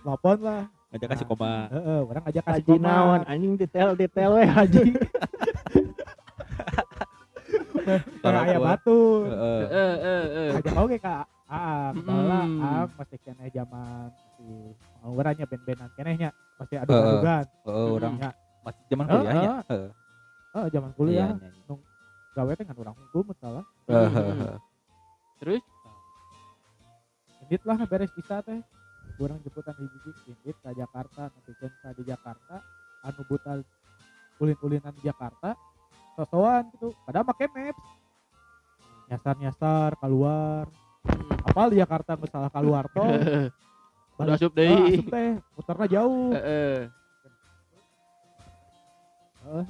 Telepon 0.00 0.36
lah. 0.40 0.62
Ngajak 0.94 1.08
kasih 1.12 1.26
koma. 1.28 1.68
Heeh, 1.68 2.00
orang 2.06 2.22
ngajak 2.24 2.44
kasih 2.46 2.62
Haji 2.62 2.74
naon 2.80 3.20
anjing 3.26 3.52
detail-detail 3.58 4.30
we 4.38 4.44
haji. 4.46 4.82
Kayak 8.22 8.42
aya 8.48 8.58
batu. 8.58 9.28
Heeh. 9.28 9.60
Heeh, 9.66 9.92
heeh, 10.00 10.24
heeh. 10.24 10.50
Ngajak 10.56 10.74
oge 10.80 10.96
ka 11.02 11.26
Aang, 11.46 11.94
bala 12.02 12.42
Mm. 12.42 12.58
Aang 12.58 12.90
masih 12.98 13.18
kene 13.22 13.46
zaman 13.54 14.10
masih 14.10 14.74
pengawurannya 14.98 15.44
band-bandan 15.46 15.90
kenehnya 15.94 16.30
masih 16.58 16.76
ada 16.82 16.90
adugan. 16.90 17.44
Heeh, 17.46 17.90
orang 17.94 18.14
masih 18.66 18.82
zaman 18.90 19.06
kuliahnya. 19.06 19.50
oh, 20.56 20.66
zaman 20.66 20.90
Iya, 20.90 20.96
kuliah 20.98 21.30
iya, 21.38 21.48
iya. 21.54 21.74
Gawe 22.36 22.52
teh 22.52 22.64
ngan 22.68 22.76
urang 22.76 22.96
hukum 23.08 23.32
salah. 23.40 23.64
Heeh, 23.88 24.10
heeh. 24.16 24.56
Terus 25.40 25.64
Indit 27.46 27.62
lah 27.64 27.78
beres 27.88 28.12
bisa 28.12 28.44
teh. 28.44 28.60
Kurang 29.16 29.40
jemputan 29.40 29.72
hiji 29.80 30.12
indit 30.28 30.56
ke 30.60 30.70
Jakarta, 30.76 31.32
nanti 31.32 31.52
ka 31.56 31.88
di 31.96 32.04
Jakarta, 32.04 32.60
anu 33.00 33.22
buta 33.24 33.56
ulin-ulinan 34.36 34.92
di 34.92 35.08
Jakarta, 35.08 35.56
sosokan 36.12 36.68
gitu. 36.76 36.92
Padahal 37.06 37.24
make 37.24 37.48
maps. 37.48 37.80
Nyasar-nyasar 39.08 39.96
keluar. 39.96 40.68
Apal 41.46 41.70
di 41.72 41.78
Jakarta 41.80 42.18
salah 42.28 42.50
keluar 42.52 42.84
tol. 42.94 43.14
udah 44.16 44.34
asup 44.36 44.52
Ah, 44.52 44.58
deui. 44.58 44.92
asup 44.98 45.06
teh, 45.08 45.30
muterna 45.54 45.86
jauh. 45.86 46.32
Eh, 46.34 46.82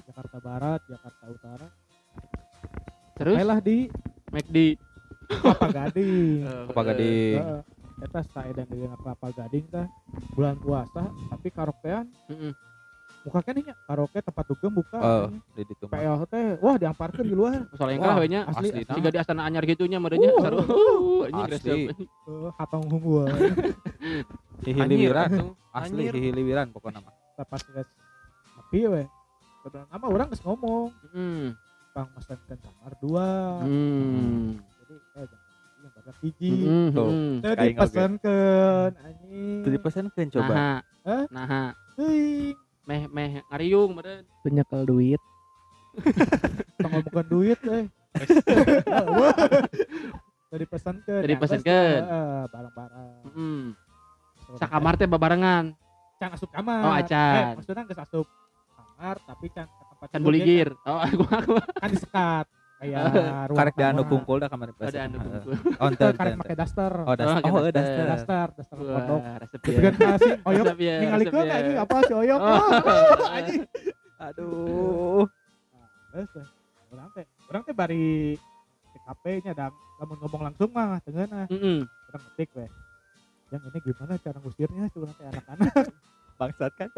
Jakarta 0.09 0.37
Barat, 0.41 0.81
Jakarta 0.89 1.25
Utara. 1.29 1.69
Terus 3.17 3.37
Lah 3.41 3.59
di 3.59 3.89
McD. 4.29 4.77
Kelapa 5.27 5.67
Gading. 5.69 6.45
Apa 6.71 6.81
gading? 6.85 7.37
Heeh. 7.37 7.61
Eta 7.99 8.21
saya 8.29 8.53
dan 8.53 8.67
dengan 8.69 8.95
Kelapa 8.95 9.33
Gading 9.33 9.65
teh 9.67 9.87
bulan 10.33 10.55
puasa 10.57 11.03
tapi 11.27 11.49
karaokean 11.49 12.05
Heeh. 12.29 12.53
muka 13.25 13.41
kan 13.41 13.57
nya 13.57 13.75
karaoke 13.83 14.21
tempat 14.21 14.45
dugem 14.47 14.71
buka 14.71 14.99
Oh, 15.01 15.27
di 15.51 15.65
ditu 15.65 15.89
mah. 15.89 15.97
PL 15.97 16.17
teh 16.29 16.47
wah 16.61 16.77
diamparkeun 16.77 17.25
di 17.25 17.35
luar 17.35 17.65
Soalnya 17.75 17.99
kalah 17.99 18.17
we 18.17 18.29
nya. 18.29 18.41
asli. 18.45 18.85
Siga 18.85 19.09
di 19.09 19.19
Astana 19.19 19.43
Anyar 19.43 19.65
gitunya 19.65 19.97
merenya 19.97 20.29
Uh, 20.29 20.39
saru. 20.39 20.59
Anjing 21.27 21.51
asli. 21.51 21.81
hatong 22.55 22.85
hunggul 22.87 23.27
Hihi 24.63 24.79
Anjir, 24.79 25.11
liwiran. 25.11 25.29
atuh. 25.33 25.51
Asli 25.81 26.03
Anjir. 26.05 26.13
hihi 26.15 26.31
liwiran 26.33 26.67
pokoknya 26.71 27.01
mah. 27.01 27.13
pas 27.43 27.61
geus 27.61 27.89
nepi 28.57 28.79
we 28.87 29.03
nama 29.73 30.07
orang 30.07 30.27
geus 30.29 30.41
ngomong 30.41 30.93
Heeh. 31.11 31.51
Mesenkeun 31.97 32.59
kamar 32.59 32.93
dua 32.99 33.29
Hmm. 33.63 34.61
jadi 34.77 34.95
eh 35.17 35.25
jangan 35.25 35.49
yang 35.79 35.93
pada 35.95 36.13
hiji 36.21 36.51
Heeh. 36.53 36.87
Tuh. 36.91 37.09
Teu 37.41 37.49
Kayak 37.49 37.67
dipesenkeun 37.73 38.91
anjing 38.99 39.59
Itu 39.59 39.69
dipesankeun 39.71 40.29
coba. 40.31 40.53
Nah, 40.53 40.77
Hah? 41.03 41.25
nah, 41.31 41.73
Teuing. 41.95 42.53
meh 42.85 43.03
meh 43.09 43.31
ngariung 43.47 43.91
meureun. 43.93 44.25
Tuh 44.43 44.51
nyekel 44.51 44.83
duit. 44.85 45.21
Tong 46.77 46.91
ngomongkeun 46.93 47.27
duit 47.27 47.59
eh 47.65 47.85
Teu 50.47 50.59
dipesenkeun 50.59 51.21
Teu 51.21 51.29
dipesenkeun. 51.29 52.01
Heeh, 52.03 52.43
barang-barang 52.47 53.13
Heeh. 53.27 53.63
Sakamar 54.55 54.95
teh 54.95 55.07
babarengan. 55.07 55.73
can 56.17 56.33
asup 56.33 56.49
kamar 56.49 56.81
Oh, 56.81 56.93
acan. 56.95 57.35
eh, 57.37 57.47
maksudnya 57.55 57.85
geus 57.85 58.01
asup 58.01 58.25
kamar 58.73 59.21
tapi 59.23 59.49
can 59.49 59.69
ke 60.07 60.13
Kan 60.13 60.23
buligir. 60.23 60.69
Oh, 60.83 60.99
kumaha 61.03 61.39
kumaha. 61.43 61.67
kan 61.77 61.89
disekat 61.89 62.47
kayak 62.77 63.09
karek 63.59 63.75
di 63.75 63.85
anu 63.85 64.03
kungkul 64.05 64.37
dah 64.37 64.49
kamar 64.53 64.69
Ada 64.75 65.01
anu 65.05 65.17
Heeh. 65.17 65.25
bungkul. 65.25 65.53
Oh, 65.75 65.87
ente, 65.87 66.07
karek 66.11 66.35
pakai 66.37 66.57
daster 66.57 66.93
Oh, 67.01 67.15
das 67.15 67.27
Oh, 67.27 67.49
oh, 67.57 67.63
daster. 67.67 68.05
daster. 68.05 68.05
daster 68.05 68.49
daster 68.53 69.19
resep 69.39 69.61
Gitu 69.61 69.79
ya. 69.79 69.91
kasih 69.93 70.33
oyok 70.43 70.67
ya, 70.77 70.95
ningalikeun 71.01 71.33
resep 71.39 71.49
ya. 71.49 71.57
anjing 71.57 71.77
apa 71.79 71.97
si 72.01 72.13
oyok 72.15 72.41
Oh. 72.41 72.61
Anjing 73.37 73.63
Aduh. 74.19 75.25
Terus 76.09 76.29
teh, 76.31 76.47
orang 76.91 77.09
teh, 77.13 77.25
orang 77.47 77.63
teh 77.63 77.75
bari 77.75 78.07
TKP 78.91 79.25
nya 79.43 79.53
dan 79.53 79.71
lamun 79.97 80.17
ngomong 80.19 80.43
langsung 80.43 80.69
mah 80.71 80.97
tengeuna 81.01 81.45
Heeh. 81.47 81.81
orang 82.07 82.23
ngetik 82.27 82.49
weh. 82.55 82.71
Yang 83.47 83.63
ini 83.65 83.79
gimana 83.83 84.13
cara 84.17 84.37
ngusirnya 84.37 84.85
teh 84.89 85.01
anak-anak. 85.27 85.73
Bangsat 86.37 86.73
kan. 86.75 86.91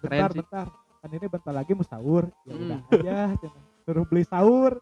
bentar 0.00 0.30
sih. 0.30 0.40
bentar. 0.40 0.66
Kan 1.00 1.10
ini 1.10 1.26
bentar 1.26 1.50
lagi 1.50 1.72
mau 1.72 1.82
sahur. 1.82 2.28
Ya 2.44 2.52
Hmm. 2.52 2.62
udah 2.62 2.80
aja 2.92 3.14
cenah. 3.40 3.64
Suruh 3.82 4.04
beli 4.04 4.22
sahur. 4.22 4.72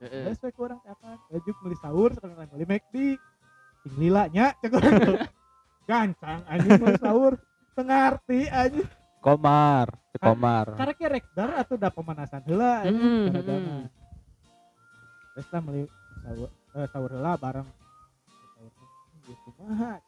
Heeh. 0.00 0.24
Terus 0.26 0.38
we 0.42 0.50
kurang 0.50 0.78
teh 0.82 0.90
akan. 0.90 1.16
Ejuk 1.30 1.56
beli 1.62 1.76
sahur 1.78 2.10
sekarang 2.10 2.36
lagi 2.36 2.50
beli 2.50 2.66
McD. 2.66 2.94
Sing 3.80 3.94
lila 3.96 4.26
nya 4.28 4.50
cek 4.60 4.72
urang 4.72 4.94
tuh. 4.98 5.18
Gancang 5.86 6.40
anjing 6.44 6.72
beli 6.76 6.96
sahur. 6.98 7.32
Tengarti 7.72 8.40
anjing. 8.46 8.88
Komar, 9.20 9.92
Komar. 10.16 10.74
Karena 10.74 10.92
kayak 10.96 11.12
rekdar 11.12 11.50
atau 11.54 11.76
udah 11.76 11.90
pemanasan 11.92 12.40
anjing. 12.40 12.80
Hmm, 12.88 13.24
Gara-gara. 13.28 13.60
hmm. 13.60 13.84
Terus 15.30 15.48
lah 15.48 15.60
beli 15.60 15.82
sahur, 16.20 16.48
eh, 16.50 16.86
sahur 16.88 17.10
heula 17.12 17.32
bareng. 17.36 17.68
Sahur 18.56 18.72
gitu 19.22 19.48
mah. 19.60 20.00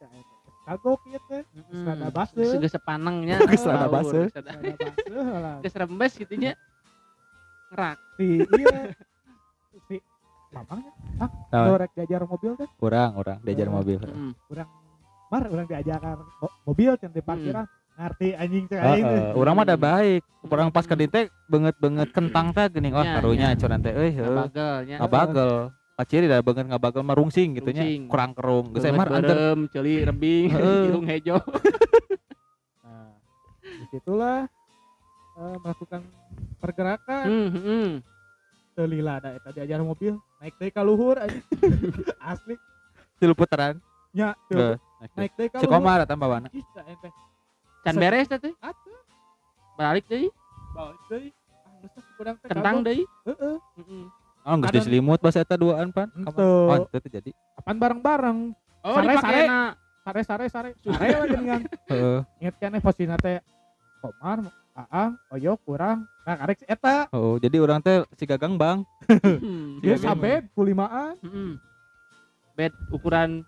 Kagok 0.63 0.99
ieu 1.05 1.19
teh. 1.25 1.43
Heeh. 1.43 1.83
rada 1.83 2.07
base. 2.09 2.31
Geus 2.33 2.55
geus 2.57 2.71
sepanengnya. 2.71 3.35
Geus 3.49 3.63
rada 3.63 3.87
base. 3.87 4.31
geus 5.63 5.75
rembes 5.75 6.13
gitu 6.15 6.33
nya. 6.35 6.55
Ngerak. 7.69 7.97
Si 8.15 8.25
iya 8.39 8.79
si 9.83 9.95
mamangnya 10.49 10.91
ah 11.51 11.73
rek 11.75 11.91
diajar 11.93 12.21
mobil 12.23 12.53
teh 12.53 12.69
Kurang, 12.77 13.17
orang 13.17 13.41
diajar 13.41 13.67
Oh. 13.67 13.73
mobil. 13.75 13.97
Heeh. 13.97 14.31
kurang 14.45 14.69
mar 15.27 15.43
urang 15.47 15.65
diajar 15.65 15.97
mo- 16.37 16.55
mobil 16.63 16.93
can 16.93 17.09
di 17.09 17.19
parkiran 17.19 17.65
ngerti 17.93 18.27
anjing 18.33 18.65
cek 18.67 18.77
Heeh, 18.77 18.93
aing 18.93 19.05
teh. 19.05 19.21
urang 19.33 19.53
mah 19.53 19.65
ada 19.65 19.75
baik. 19.75 20.21
Orang 20.45 20.69
pas 20.69 20.85
ke 20.85 20.93
teh 20.95 21.25
banget-banget 21.45 22.07
kentang 22.09 22.51
teh 22.51 22.69
geuning 22.69 22.93
wah 22.93 23.01
Ya, 23.01 23.13
karunya 23.17 23.47
ya. 23.49 23.57
curan 23.57 23.81
teh 23.81 23.91
euy 23.91 24.11
heuh. 24.11 24.29
Ngabagelnya. 24.29 24.97
Kaciri 25.93 26.25
dah 26.25 26.41
banget 26.41 26.65
ngabagel 26.65 27.05
mah 27.05 27.13
rungsing 27.13 27.53
gitu 27.53 27.69
nya. 27.69 27.85
Kurang 28.09 28.33
kerung. 28.33 28.73
Geus 28.73 28.81
emar 28.83 29.05
anter. 29.07 29.29
berem, 29.29 29.69
ceuli 29.69 30.01
rebing, 30.01 30.49
Heeh. 30.49 30.81
irung 30.89 31.05
hejo. 31.05 31.37
nah 32.83 33.13
di 33.61 33.85
situlah 33.93 34.49
eh, 35.37 35.55
melakukan 35.61 36.01
pergerakan 36.57 37.25
Hmm, 37.29 37.47
heeh. 37.53 37.89
teu 38.73 38.89
lila 38.89 39.21
ada 39.21 39.37
eta 39.37 39.53
diajar 39.53 39.79
mobil 39.79 40.17
naik 40.41 40.57
deui 40.57 40.73
ka 40.73 40.81
luhur 40.81 41.15
anjing 41.15 41.45
asli 42.33 42.57
Tilu 43.21 43.37
putaran. 43.37 43.77
nya 44.11 44.33
Heeh. 44.49 44.75
naik 45.13 45.31
deui 45.37 45.47
ka 45.47 45.61
Si 45.61 45.69
luhur 45.69 45.77
Komar 45.77 46.01
eta 46.01 46.17
bawana. 46.17 46.49
Ih, 46.49 46.65
cak 46.73 46.89
ente 46.89 47.09
Can 47.85 47.95
beres 48.01 48.25
teh 48.25 48.41
teh. 48.41 48.53
atuh 48.59 48.97
Balik 49.77 50.05
deui, 50.09 50.27
balik 50.73 51.01
deui 51.05 51.29
ah 51.29 51.73
geus 51.85 51.91
teh 51.93 52.03
teh 52.41 52.49
kentang 52.49 52.75
kagok. 52.81 52.87
deui. 52.89 53.01
heeh 53.29 53.57
Heeh. 53.77 54.05
Oh, 54.43 54.59
Ada- 54.59 54.75
diselimut 54.75 55.17
pas 55.17 55.31
eta 55.33 55.55
duaan 55.55 55.89
pan. 55.89 56.11
Ente. 56.11 56.35
Oh, 56.35 56.75
itu 56.75 57.07
jadi. 57.09 57.31
apaan 57.55 57.77
bareng-bareng 57.77 58.39
Oh, 58.83 58.93
Sare, 58.93 59.07
dipakena. 59.09 59.61
sare 60.03 60.21
sare 60.21 60.45
sare 60.45 60.69
sare 60.75 61.07
lagi 61.15 61.31
dengan 61.31 61.59
Heeh. 61.89 62.19
inget 62.37 62.55
kan 62.57 62.75
posisinya 62.77 63.15
teh 63.15 63.39
Komar 63.97 64.43
Aang 64.75 65.15
Oyok 65.29 65.63
kurang 65.63 66.03
nah 66.21 66.35
karek 66.35 66.59
si 66.59 66.65
eta 66.65 67.07
Oh, 67.09 67.39
jadi 67.39 67.55
orang 67.57 67.79
teh 67.79 68.03
si 68.13 68.25
Gagang 68.25 68.59
Bang. 68.59 68.83
Dia 69.79 69.95
Iya, 69.95 70.03
sampai 70.03 70.43
kulimaan 70.51 71.15
Heeh. 71.17 71.55
Bed 72.53 72.75
ukuran 72.89 73.47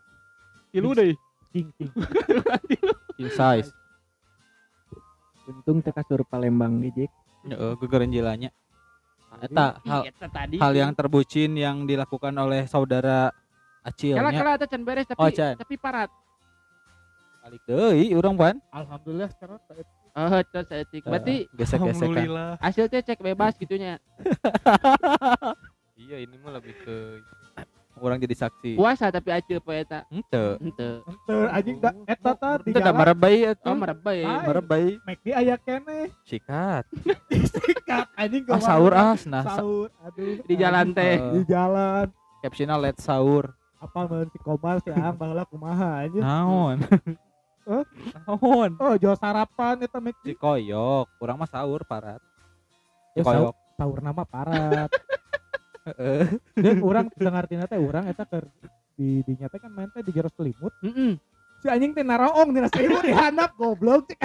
tilu 0.72 0.96
deui. 0.96 1.12
cing 1.52 1.68
cing 1.76 1.92
In 3.20 3.28
size. 3.30 3.76
Untung 5.46 5.78
teh 5.80 5.92
kasur 5.92 6.24
Palembang 6.24 6.80
gejek. 6.80 7.12
Heeh, 7.44 7.74
gegeran 7.78 8.10
jilanya. 8.10 8.50
Eta 9.38 9.66
hal 9.82 10.02
Eta 10.06 10.28
tadi. 10.28 10.58
hal 10.58 10.74
yang 10.74 10.92
terbucin 10.92 11.52
yang 11.54 11.84
dilakukan 11.84 12.32
oleh 12.34 12.66
saudara 12.66 13.30
Kala 13.30 13.88
Acilnya. 13.88 14.32
kala 14.34 14.52
eta 14.56 14.66
can 14.66 14.82
beres 14.82 15.06
tapi 15.06 15.20
Oh, 15.20 15.30
can. 15.30 15.54
tapi 15.56 15.76
parat. 15.76 16.10
Balik 17.40 17.62
deui 17.64 18.10
urang 18.12 18.34
pan. 18.34 18.58
alhamdulillah 18.70 19.30
sekarang 19.30 19.60
teh 19.64 19.86
Oh, 20.16 20.40
terus 20.42 20.72
etik. 20.72 21.04
Berarti 21.04 21.44
gesek-gesekan. 21.52 22.56
hasil 22.58 22.88
teh 22.88 23.04
cek 23.04 23.20
bebas 23.20 23.54
gitunya. 23.56 24.00
Iya 25.98 26.20
ini 26.20 26.36
mah 26.38 26.52
lebih 26.54 26.76
ke 26.78 26.96
Orang 27.96 28.20
jadi 28.20 28.36
saksi. 28.38 28.76
Puasa 28.76 29.08
tapi 29.08 29.32
acil 29.32 29.58
poe 29.58 29.78
eta. 29.78 30.04
Henteu. 30.08 30.60
Henteu. 30.60 31.00
ente 31.02 31.36
anjing 31.50 31.78
da 31.78 31.90
eta 32.06 32.32
tadi 32.34 32.70
Henteu 32.70 32.82
da 32.82 32.92
marebay 32.92 33.36
Oh, 33.42 33.52
eta. 33.52 33.72
merebay. 33.74 34.20
Ah. 34.22 34.44
Marebay. 34.44 34.86
make 35.02 35.22
di 35.22 35.32
aya 35.32 35.56
kene 35.56 36.12
Sikat. 36.24 36.84
sikat 37.58 38.08
anjing 38.14 38.44
Ah 38.48 38.60
sahur 38.60 38.92
ah 38.92 39.16
nah 39.26 39.42
sa- 39.42 39.58
sahur 39.58 39.88
aduh 40.00 40.44
Di 40.44 40.56
jalan 40.56 40.92
teh. 40.92 41.16
di 41.34 41.42
jalan 41.46 42.12
captionnya 42.40 42.76
let 42.76 42.98
sahur. 42.98 43.56
apa 43.76 44.00
men 44.04 44.28
si 44.28 44.40
Komar 44.40 44.80
si 44.80 44.90
Aang 44.90 45.14
baheula 45.14 45.44
kumaha 45.44 46.04
anjing 46.04 46.20
Naon? 46.20 46.78
Naon? 48.18 48.70
oh 48.76 48.94
jual 48.96 49.16
sarapan 49.16 49.80
eta 49.80 49.98
make 49.98 50.18
Si 50.22 50.34
koyok, 50.34 51.08
urang 51.18 51.38
mah 51.38 51.46
sahur 51.46 51.82
parat. 51.84 52.20
Si 53.14 53.20
Ya, 53.20 53.24
sahur. 53.24 53.50
koyok. 53.50 53.56
sahur 53.76 54.00
nama 54.00 54.24
parat. 54.24 54.90
dan 56.56 56.82
orang 56.82 57.06
dengar 57.14 57.46
tina 57.46 57.70
teh 57.70 57.78
orang 57.78 58.10
eta 58.10 58.26
keur 58.26 58.50
di 58.96 59.22
dinya 59.22 59.46
teh 59.46 59.60
kan 59.60 59.70
main 59.70 59.90
teh 59.90 60.02
di 60.02 60.10
jero 60.10 60.28
selimut 60.28 60.74
Heeh. 60.82 61.14
si 61.62 61.68
anjing 61.70 61.94
teh 61.94 62.02
naraong 62.02 62.50
dina 62.50 62.66
selimut 62.68 63.06
dihandap 63.06 63.54
goblok 63.54 64.10
cek 64.10 64.20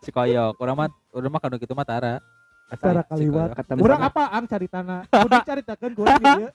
Si 0.00 0.12
koyok, 0.12 0.60
urang 0.60 0.76
mah 0.76 0.88
urang 1.10 1.32
mah 1.32 1.40
kanu 1.40 1.56
kitu 1.56 1.72
mah 1.72 1.88
tara. 1.88 2.20
Tara 2.70 3.00
kaliwat. 3.02 3.56
Urang 3.74 4.04
apa 4.04 4.28
ang 4.28 4.44
cari 4.44 4.68
tanah 4.68 5.08
udah 5.08 5.40
urang 5.96 6.20
di 6.20 6.26
dieu 6.36 6.48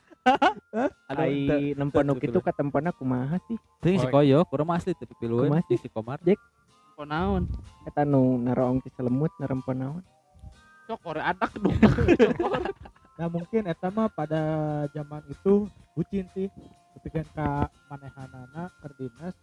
Aduh, 1.05 1.19
ai 1.19 1.33
teu- 1.43 1.73
nemponuk 1.75 2.17
teu- 2.17 2.29
itu 2.29 2.39
katempona 2.39 2.93
kumaha 2.93 3.41
sih? 3.45 3.57
teu 3.81 3.97
si 3.97 4.07
koyok, 4.07 4.45
urang 4.47 4.67
mah 4.69 4.77
asli 4.77 4.93
tapi 4.93 5.13
pilueun 5.17 5.49
Kumaha 5.49 5.65
di 5.65 5.75
sih? 5.75 5.79
si 5.81 5.87
Komar. 5.89 6.21
Ponaon. 6.95 7.49
Eta 7.83 8.05
nu 8.05 8.37
naroong 8.39 8.79
ti 8.79 8.89
selemut 8.93 9.33
narempon 9.37 9.75
naon? 9.75 10.03
Cok 10.87 11.01
ore 11.03 11.21
adak 11.21 11.51
dong. 11.59 11.75
nah 13.15 13.27
mungkin 13.27 13.63
eta 13.63 13.87
mah 13.87 14.07
pada 14.07 14.41
zaman 14.91 15.23
itu 15.25 15.67
bucin 15.91 16.27
sih. 16.31 16.51
Ketika 16.95 17.21
ka 17.31 17.49
manehanana 17.87 18.71
keur 18.79 18.91
dinas 18.97 19.35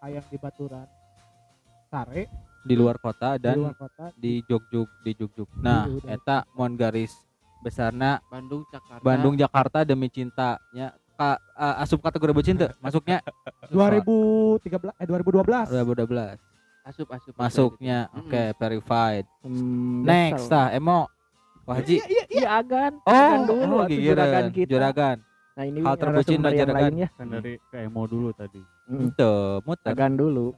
hayang 0.00 0.24
di 0.26 0.36
baturan 0.36 0.88
sare. 1.86 2.26
Di 2.60 2.74
luar 2.74 2.96
kota 2.96 3.36
di 3.36 3.44
dan 3.44 3.60
luar 3.60 3.76
kota. 3.76 4.08
di 4.14 4.40
Jogjuk 4.42 4.88
di 5.04 5.12
Jogjuk. 5.14 5.48
Nah, 5.58 5.84
Di- 5.84 6.00
di- 6.00 6.08
eta 6.10 6.48
mon 6.52 6.72
garis 6.74 7.12
besarna 7.60 8.20
Bandung 8.26 8.64
Jakarta. 8.66 9.00
Bandung 9.00 9.34
Jakarta 9.36 9.78
demi 9.84 10.08
cintanya. 10.08 10.96
Ka, 11.14 11.38
a- 11.54 11.78
asup 11.78 12.02
kategori 12.02 12.34
bucin 12.34 12.58
teu 12.58 12.72
masuknya? 12.82 13.22
2013 13.70 14.98
eh 14.98 15.06
2012 15.06 15.70
2012 15.70 16.36
asup 16.84 17.08
asup. 17.08 17.32
masuknya. 17.38 18.10
Oke 18.12 18.50
verified. 18.58 19.24
Hmm, 19.40 20.02
next 20.02 20.50
lah 20.50 20.68
emo 20.70 21.06
Wah 21.64 21.80
Haji 21.80 21.96
iya 21.96 22.04
iya 22.06 22.24
iya 22.28 22.40
Iya 22.44 22.48
agan. 22.54 22.92
oh 23.00 23.10
Agan 23.10 23.40
dulu 23.46 23.74
oh, 23.80 23.88
juragan 23.88 24.44
kita. 24.52 24.70
juragan 24.70 25.16
Nah 25.54 25.64
ini 25.64 25.78
Hal 25.80 25.94
terbucin 25.96 26.38
dan 26.38 26.52
juragan. 26.52 26.74
lainnya. 26.74 27.08
kan 27.14 27.26
dari 27.30 27.52
ke 27.62 27.76
emo 27.80 28.02
dulu 28.04 28.30
tadi 28.32 28.60
Hmm, 28.84 29.08
Teu, 29.16 29.64
muter 29.64 29.90
Agan 29.90 30.12
dulu. 30.12 30.52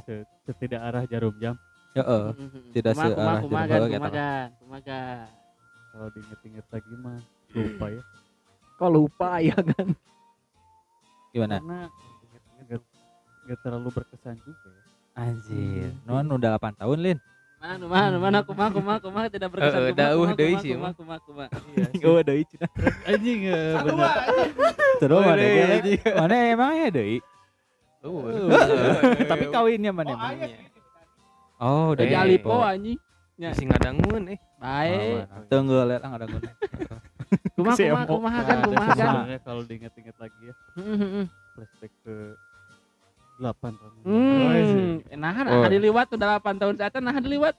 Se- 0.00 0.24
setidak 0.46 0.78
arah 0.80 1.04
jarum 1.04 1.34
jam 1.36 1.58
heeh 1.92 2.24
tidak 2.72 2.94
Kumaha, 2.94 3.08
searah 3.10 3.18
kumaha, 3.18 3.42
kumaha, 3.42 3.64
jarum 3.66 3.68
gan, 3.68 3.68
bawah 3.68 3.90
kumaha, 3.90 4.08
gitu. 4.08 4.14
gan, 4.14 4.48
kumaha, 4.56 4.80
gan. 4.80 5.26
kalau 5.92 6.08
diinget-inget 6.08 6.66
lagi 6.70 6.92
mah 6.96 7.18
lupa 7.52 7.86
ya 7.90 8.02
Kok 8.72 8.90
lupa 8.90 9.30
ya 9.38 9.56
kan? 9.58 9.86
gimana 11.28 11.56
karena 11.58 11.78
nggak 13.42 13.58
terlalu 13.60 13.88
berkesan 13.90 14.36
juga 14.40 14.68
ya 14.70 14.82
anjir 15.18 15.90
non 16.02 16.24
udah 16.30 16.56
8 16.56 16.78
tahun 16.80 16.98
lin 17.02 17.18
Mana, 17.62 17.84
mana, 17.86 18.16
mana, 18.18 18.38
kumaha, 18.42 18.74
kumaha, 18.74 18.98
kumaha, 18.98 19.26
tidak 19.30 19.54
berkesan. 19.54 19.70
Kumaha, 19.70 19.94
dauh 19.94 20.18
kumaha, 20.18 20.34
deui 20.34 20.50
kumaha, 20.50 20.62
sih, 20.66 20.70
kumaha, 20.74 20.92
kumaha, 20.98 21.18
kumaha. 21.22 21.48
iya 21.94 22.06
oh 22.10 22.18
deui 22.20 22.42
cina 22.42 22.66
anjing 23.06 23.40
eh, 23.46 23.74
bener 23.78 24.10
terus 24.98 25.14
Oh, 25.14 25.22
mana 25.22 25.38
deui, 25.38 25.54
gelek 25.54 25.70
anjing. 25.78 26.00
mana 26.18 26.34
emang 26.50 26.72
ya 26.74 26.88
deui 26.90 27.18
Oh, 28.02 28.18
tapi 29.30 29.44
kawinnya 29.46 29.94
mana 29.94 30.10
emang 30.10 30.30
oh 31.62 31.94
udah 31.94 32.02
Jadi 32.02 32.14
Eh, 32.14 32.18
alipo 32.18 32.50
oh. 32.50 32.66
anjing. 32.66 32.98
Ya. 33.38 33.54
Sing 33.54 33.70
ngadangun 33.70 34.34
eh. 34.34 34.38
Baik. 34.58 35.30
Guna. 35.46 36.50
Kumaha, 37.54 37.74
Si 37.74 37.82
kumaha, 37.86 38.02
Emo. 38.02 38.10
kumaha, 38.10 38.38
Nah, 38.38 38.44
kan, 38.44 38.58
kumaha, 38.66 38.92
kan. 38.92 39.14
kalau 39.40 39.62
diinget-inget 39.62 40.16
lagi 40.18 40.40
ya 40.42 40.54
Heeh, 40.76 40.96
heeh. 40.98 41.26
flashback 41.54 41.92
ke 42.02 42.14
8 43.42 43.74
tahun. 43.74 43.98
Hmm, 44.06 45.02
nah, 45.18 45.34
Oh. 45.34 45.66
diliwat 45.66 46.06
udah 46.08 46.28
8 46.38 46.54
tahun 46.56 46.74
saat 46.78 46.94
nah 46.96 47.18
diliwat. 47.18 47.54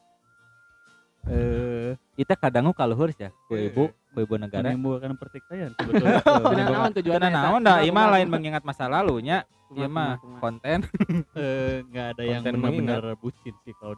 Eh, 1.24 1.96
kita 2.20 2.36
kadang 2.36 2.68
kaluhur 2.76 3.08
ya 3.16 3.32
ku 3.48 3.56
Iya. 3.56 3.72
ibu 3.72 3.84
ku 4.12 4.18
ibu 4.20 4.36
negara. 4.36 4.68
Menimbulkan 4.68 5.16
pertikaian 5.16 5.72
sebetulnya 5.80 6.20
Cenah 6.20 6.68
naon 6.68 6.92
tujuannya 6.92 7.30
naon 7.32 7.62
dah 7.64 7.80
mah 7.88 8.04
kumaha, 8.04 8.14
lain 8.20 8.28
mengingat 8.28 8.64
masa 8.64 8.92
lalunya 8.92 9.48
mah 9.88 10.20
kumaha. 10.20 10.40
konten. 10.44 10.80
Eh, 11.40 11.84
nggak 11.88 12.06
ada 12.14 12.24
yang 12.24 12.42
benar-benar 12.44 13.04
bucin 13.18 13.56
sih 13.64 13.72
kalau 13.80 13.96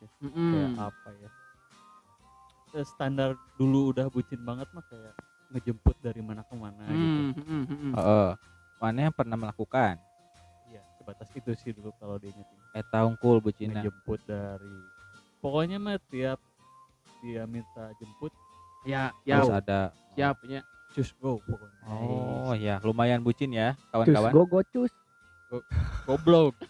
ya. 0.00 0.12
Kayak 0.32 0.70
apa 0.80 1.08
ya. 1.12 1.28
Eh, 2.72 2.86
standar 2.88 3.30
dulu 3.60 3.92
udah 3.92 4.08
bucin 4.08 4.40
banget 4.40 4.64
mah 4.72 4.84
kayak 4.88 5.12
ngejemput 5.52 5.96
dari 6.00 6.24
mana 6.24 6.40
ke 6.42 6.54
mana 6.56 6.82
gitu. 6.88 7.36
Heeh. 7.92 8.28
Mana 8.80 8.98
yang 8.98 9.14
pernah 9.14 9.36
melakukan? 9.36 9.94
Iya, 10.00 10.11
sebatas 11.12 11.28
itu 11.36 11.52
sih 11.54 11.70
dulu 11.70 11.92
kalau 12.00 12.16
diinget-inget 12.16 12.72
eta 12.72 13.04
unggul 13.04 13.36
bucina 13.38 13.78
ngejemput 13.78 14.24
dari 14.24 14.76
pokoknya 15.38 15.76
mah 15.76 16.00
tiap 16.08 16.40
dia 17.20 17.44
minta 17.44 17.92
jemput 18.00 18.32
Ya, 18.82 19.14
ya, 19.22 19.38
terus 19.38 19.54
ada 19.54 19.94
siap 20.10 20.42
ya. 20.42 20.58
just 20.90 21.14
go 21.22 21.38
pokoknya. 21.38 21.78
Oh 21.86 22.50
ya. 22.52 22.82
Lumayan 22.82 23.22
bucin 23.22 23.54
ya 23.54 23.78
Cus 23.78 24.10
kawan-kawan 24.10 24.30
go 24.32 24.42
go 24.42 24.60
cus. 24.66 24.90
goblok. 26.02 26.58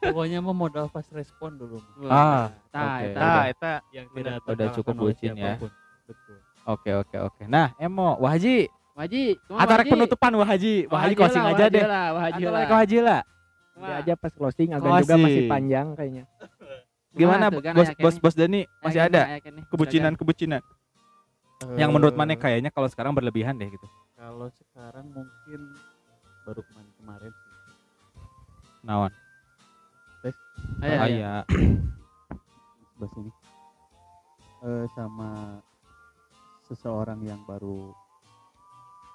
Pokoknya 0.00 0.40
mah 0.40 0.56
modal 0.56 0.88
fast 0.88 1.12
respon 1.12 1.60
dulu. 1.60 1.76
Ah, 2.04 2.48
Tah, 2.72 3.00
oke. 3.00 3.04
eta. 3.04 3.20
Nah, 3.20 3.44
eta. 3.46 3.72
Yang 3.92 4.06
tidak 4.14 4.34
udah 4.46 4.68
cukup 4.72 4.94
bucin 4.96 5.30
ya. 5.34 5.54
betul. 5.58 6.38
Oke 6.64 6.90
oke 6.94 7.16
oke. 7.20 7.42
Nah 7.44 7.76
emo 7.76 8.16
wahaji 8.16 8.70
Waji, 8.92 9.40
kumaha, 9.42 9.60
antara 9.64 9.82
Waji? 9.82 9.90
penutupan 9.90 10.32
wahaji. 10.34 10.74
Wahaji 10.84 10.92
Wahaji 10.92 11.14
closing 11.16 11.44
aja 11.46 11.64
deh. 11.66 11.80
lah, 11.82 12.06
wahaji 12.12 12.42
atau 12.42 12.52
lah. 12.52 12.62
ke 12.62 12.72
wahaji 12.72 12.98
lah. 13.00 13.20
Nanti 13.72 13.92
aja 13.98 14.12
pas 14.14 14.32
closing 14.32 14.68
agan 14.70 14.90
juga 15.00 15.16
masih 15.16 15.42
panjang 15.48 15.86
kayaknya. 15.96 16.24
gimana 17.12 17.44
bos 17.48 17.88
bos 17.94 18.16
bos 18.18 18.34
Dani 18.34 18.64
masih 18.80 19.00
ada? 19.02 19.36
kebucinan 19.68 20.12
kebucinan. 20.12 20.60
yang 21.76 21.88
menurut 21.88 22.12
mana 22.12 22.34
Eh, 22.34 22.38
kayaknya 22.38 22.68
kalau 22.68 22.84
sekarang 22.86 23.12
berlebihan 23.12 23.54
deh 23.54 23.68
gitu. 23.68 23.86
Kalau 24.12 24.50
sekarang 24.50 25.06
mungkin 25.08 25.60
baru 26.42 26.60
kemarin 26.64 26.90
kemarin 26.98 27.32
nawan 28.82 29.12
Aya, 30.82 30.90
ah 30.90 30.98
aya. 30.98 31.06
iya. 31.06 31.32
sebelah 32.92 33.10
sini 33.10 33.30
Eh, 34.62 34.86
sama 34.92 35.58
seseorang 36.64 37.22
yang 37.22 37.38
baru 37.42 37.94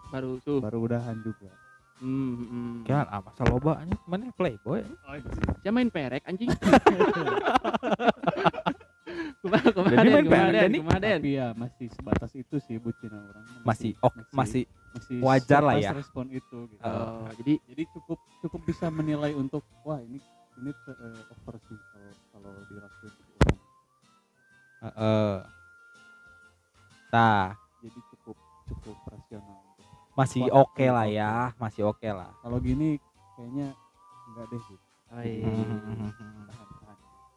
Baru 0.08 0.39
tuh. 0.41 0.60
baru 0.63 0.78
udahan 0.88 1.17
juga 1.22 1.52
Hmm, 1.98 2.38
hmm. 2.38 2.74
kan 2.86 3.10
ah 3.10 3.26
masa 3.26 3.41
loba 3.50 3.82
nya 3.82 3.98
mana 4.06 4.30
playboy 4.30 4.86
main 5.74 5.89
perek 5.89 6.22
anjing. 6.30 6.46
kumaha 9.41 9.67
kumaha 9.74 9.93
Jadi 9.98 10.06
Den, 10.06 10.13
main 10.13 10.26
kumaha 10.26 10.46
perek, 10.46 10.54
Den, 10.54 10.62
Dani? 10.62 10.78
kumaha 10.78 11.00
Den? 11.02 11.17
tapi 11.17 11.32
ya 11.34 11.48
masih 11.58 11.88
sebatas 11.89 12.32
itu 12.38 12.56
sih 12.62 12.78
bucin 12.78 13.12
orang 13.13 13.46
masih 13.65 13.91
ok 13.98 14.13
masih 14.30 14.63
masih 14.93 15.17
wajar 15.22 15.62
lah 15.65 15.76
ya. 15.78 15.91
respon 15.93 16.26
itu 16.30 16.58
gitu. 16.70 16.82
Oh, 16.86 17.26
jadi 17.41 17.54
jadi 17.65 17.84
cukup 17.98 18.17
cukup 18.46 18.62
bisa 18.65 18.86
menilai 18.93 19.34
untuk 19.34 19.65
wah 19.82 19.98
ini 19.98 20.22
ini 20.58 20.70
eh, 20.70 21.32
over 21.34 21.56
sih 21.65 21.78
kalau 21.93 22.12
kalau 22.34 22.52
ke 22.62 23.08
orang 23.41 23.58
Heeh. 24.78 25.36
Tah, 27.08 27.58
jadi 27.82 28.00
cukup 28.13 28.38
cukup 28.67 28.98
rasional 29.10 29.57
masih 30.18 30.50
oke 30.50 30.86
lah 30.90 31.06
oke. 31.06 31.14
ya, 31.14 31.32
masih 31.62 31.84
oke 31.86 32.10
lah. 32.10 32.34
kalau 32.42 32.58
gini 32.58 32.98
kayaknya 33.38 33.68
enggak 34.34 34.46
deh 34.50 34.62
gitu 34.66 34.86
oh, 35.14 35.22
iya. 35.22 35.46
Hmm. 35.46 36.10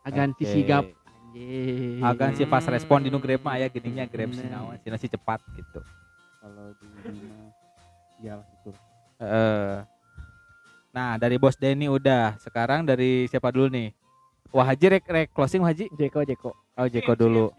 agan 0.08 0.28
si 0.32 0.44
Oke. 0.48 0.52
sigap 0.56 0.84
anjing. 0.88 2.00
Agan 2.02 2.30
si 2.34 2.42
fast 2.48 2.72
respon 2.72 3.04
di 3.04 3.12
Grab 3.12 3.44
mah 3.44 3.60
aya 3.60 3.68
gininya 3.68 4.08
Grab 4.08 4.32
Hmm. 4.32 4.40
si 4.40 4.46
naon, 4.48 4.76
si 4.80 4.88
nasi 4.88 5.06
cepat 5.06 5.44
gitu. 5.54 5.80
kalau 6.40 6.72
di 6.80 6.88
ya 8.24 8.40
itu 8.40 8.72
Heeh. 9.20 9.84
Nah, 10.90 11.20
dari 11.20 11.36
Bos 11.36 11.54
Denny 11.60 11.86
udah. 11.86 12.40
Sekarang 12.40 12.82
dari 12.88 13.28
siapa 13.28 13.52
dulu 13.52 13.68
nih? 13.68 13.92
Wah 14.50 14.64
Haji 14.64 14.86
rek, 14.96 15.04
rek 15.06 15.28
closing 15.30 15.62
Haji. 15.62 15.92
Jeko 15.94 16.24
Jeko. 16.24 16.50
Oh, 16.74 16.88
Jeko 16.88 17.12
dulu. 17.14 17.52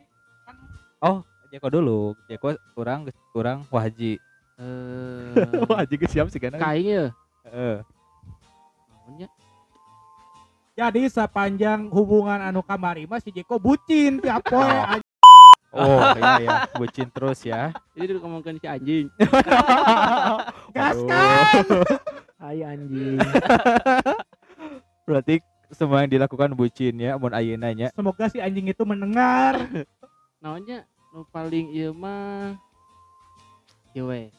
Oh, 1.00 1.22
Jeko 1.54 1.70
dulu. 1.70 2.18
Jeko 2.28 2.58
kurang 2.74 3.08
kurang 3.32 3.64
Wah 3.70 3.86
Haji. 3.86 4.18
Eh, 4.62 5.34
Wah 5.69 5.82
geus 5.89 6.12
siap 6.13 6.30
sih 6.30 6.38
kan. 6.38 6.54
kain 6.54 6.86
ya. 6.86 7.04
Heeh. 7.50 7.78
Jadi 10.71 11.04
sepanjang 11.12 11.91
hubungan 11.91 12.39
anu 12.39 12.63
kamari 12.63 13.04
mah 13.04 13.19
si 13.19 13.30
Jeko 13.30 13.60
bucin 13.60 14.24
tiap 14.24 14.41
poe 14.47 14.65
anjing. 14.65 15.10
Oh, 15.71 16.00
iya 16.19 16.34
ya, 16.41 16.52
bucin 16.76 17.08
terus 17.12 17.43
ya. 17.43 17.76
Jadi 17.95 18.06
dulu 18.12 18.19
ngomongin 18.28 18.58
si 18.60 18.67
anjing. 18.67 19.06
Gaskan. 20.76 21.65
Hai 22.39 22.60
anjing. 22.65 23.19
Berarti 25.04 25.43
semua 25.71 26.04
yang 26.04 26.12
dilakukan 26.12 26.56
bucin 26.56 26.95
ya, 27.00 27.19
mun 27.19 27.36
ayeuna 27.36 27.71
nya. 27.76 27.88
Semoga 27.95 28.32
si 28.32 28.39
anjing 28.39 28.71
itu 28.71 28.84
mendengar. 28.88 29.60
Naonnya 30.39 30.88
nu 31.12 31.28
paling 31.30 31.71
ieu 31.76 31.91
mah 31.91 32.56
ieu 33.91 34.08
we. 34.08 34.32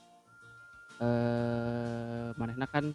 Eh, 1.03 2.29
manehna 2.39 2.67
kan 2.71 2.95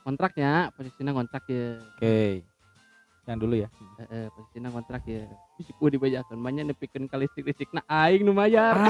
kontraknya, 0.00 0.72
posisinya 0.72 1.12
kontrak 1.12 1.44
ya. 1.44 1.76
Oke. 1.92 2.40
Yang 3.28 3.38
dulu 3.44 3.54
ya. 3.60 3.68
Heeh, 4.00 4.32
posisinya 4.32 4.72
kontrak 4.72 5.04
ya. 5.04 5.28
Ku 5.76 5.92
dibajakeun 5.92 6.40
banyak 6.40 6.72
nepikeun 6.72 7.12
ka 7.12 7.20
listrik-listrikna 7.20 7.84
aing 7.84 8.24
nu 8.24 8.32
mayar. 8.32 8.80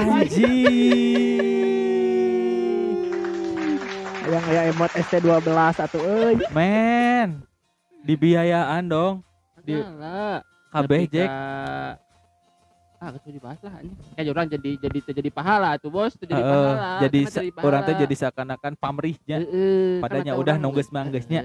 Yang 4.23 4.43
aya 4.55 4.61
emot 4.71 4.91
ST12 4.95 5.51
atau 5.83 5.99
euy. 5.99 6.39
Men. 6.55 7.43
Dibiayaan 8.07 8.87
dong. 8.87 9.19
di-. 9.67 9.83
Kabeh 10.71 11.11
Jack. 11.11 11.29
Ah, 13.03 13.11
geus 13.11 13.35
dibahas 13.35 13.59
lah 13.59 13.83
anjing. 13.83 13.99
Kayak 14.15 14.31
orang 14.31 14.47
jadi 14.47 14.69
jadi 14.79 14.99
jadi 15.11 15.29
pahala 15.35 15.75
tuh, 15.75 15.91
Bos. 15.91 16.15
Teu 16.15 16.23
jadi 16.23 16.39
Heeh, 16.39 16.55
pahala. 16.55 16.91
jadi 17.03 17.19
pahala. 17.51 17.67
orang 17.67 17.81
teh 17.83 17.95
jadi 17.99 18.15
seakan-akan 18.15 18.71
pamrihnya. 18.79 19.37
Heeh, 19.43 19.99
Padahal 19.99 20.23
karena 20.23 20.39
udah 20.39 20.55
nunggus 20.55 20.87
manggesnya. 20.87 21.41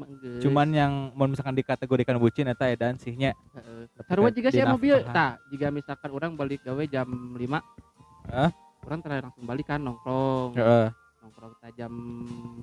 Mangges. 0.00 0.40
Cuman 0.40 0.72
yang 0.72 1.12
mau 1.12 1.28
misalkan 1.28 1.52
dikategorikan 1.52 2.16
bucin 2.16 2.48
eta 2.48 2.64
edan 2.64 2.96
sihnya. 2.96 3.36
Heeh. 3.52 3.92
Tapi 3.92 4.08
Sarua 4.08 4.32
kan 4.32 4.36
juga 4.40 4.48
sih 4.48 4.64
mobil. 4.64 4.96
Tah, 5.04 5.36
jika 5.52 5.68
misalkan 5.68 6.10
orang 6.16 6.32
balik 6.32 6.64
gawe 6.64 6.84
jam 6.88 7.04
5. 7.36 7.60
Hah? 8.32 8.48
Orang 8.88 8.98
terakhir 9.04 9.28
langsung 9.28 9.44
balik 9.44 9.68
kan 9.68 9.84
nongkrong. 9.84 10.56
Heeh. 10.56 10.88
Nongkrong 11.20 11.52
kita 11.60 11.68
jam 11.76 11.92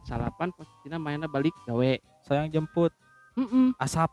salapan 0.09 0.49
posisinya 0.57 0.97
mainnya 0.97 1.29
balik 1.29 1.53
gawe. 1.69 1.91
Sayang 2.25 2.49
jemput 2.49 2.89
Heeh. 3.37 3.77
asap. 3.77 4.09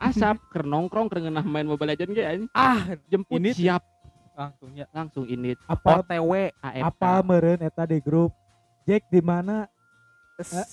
Asap 0.00 0.40
keur 0.48 0.64
nongkrong 0.64 1.12
main 1.44 1.68
Mobile 1.68 1.92
Legends 1.92 2.16
ge 2.16 2.24
anjing. 2.24 2.48
Ah, 2.56 2.96
Jemput. 3.06 3.36
Ini 3.36 3.52
siap. 3.52 3.84
Langsungnya 4.32 4.88
langsung 4.90 5.28
init. 5.28 5.60
Apa 5.68 6.00
OTW 6.00 6.48
AFK. 6.56 6.80
apa 6.80 7.10
meureun 7.20 7.60
eta 7.60 7.84
di 7.84 8.00
grup? 8.00 8.32
Jack 8.88 9.04
di 9.12 9.20
mana? 9.20 9.68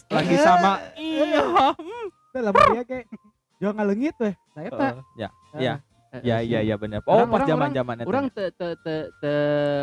Lagi 0.08 0.36
sama. 0.40 0.80
iya. 0.96 1.44
Teh 2.32 2.40
lamun 2.40 2.63
dia 2.72 2.84
kayak 2.88 3.06
jangan 3.60 3.76
ngalengit 3.76 4.16
weh. 4.18 4.34
Nah 4.56 4.63
eta. 4.63 4.80
Heeh, 4.80 4.96
ya 5.20 5.30
ya. 5.60 5.74
Heeh, 6.08 6.22
ya 6.24 6.36
sih. 6.40 6.48
ya 6.48 6.60
ya 6.63 6.76
benar. 6.80 7.04
Oh 7.04 7.20
Orang- 7.20 7.28
pas 7.28 7.44
orang- 7.44 7.50
zaman 7.52 7.70
zaman 7.76 7.96
itu 8.00 8.08
Orang 8.08 8.26
te 8.32 8.44
te 8.56 8.68
te 8.80 8.96
te 9.20 9.34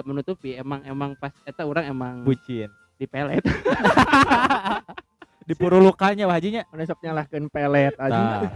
menutupi. 0.09 0.51
Emang 0.57 0.81
emang 0.89 1.13
pas 1.21 1.37
eta 1.45 1.69
orang 1.69 1.85
emang 1.85 2.25
bucin. 2.25 2.73
di 2.97 3.05
pelet. 3.05 3.45
di 5.45 5.53
purulukannya 5.53 6.25
wajinya 6.25 6.63
Mana 6.73 6.89
sok 6.89 7.05
nyalahkeun 7.05 7.53
pelet 7.53 7.93
anjing. 8.01 8.17
nah, 8.17 8.49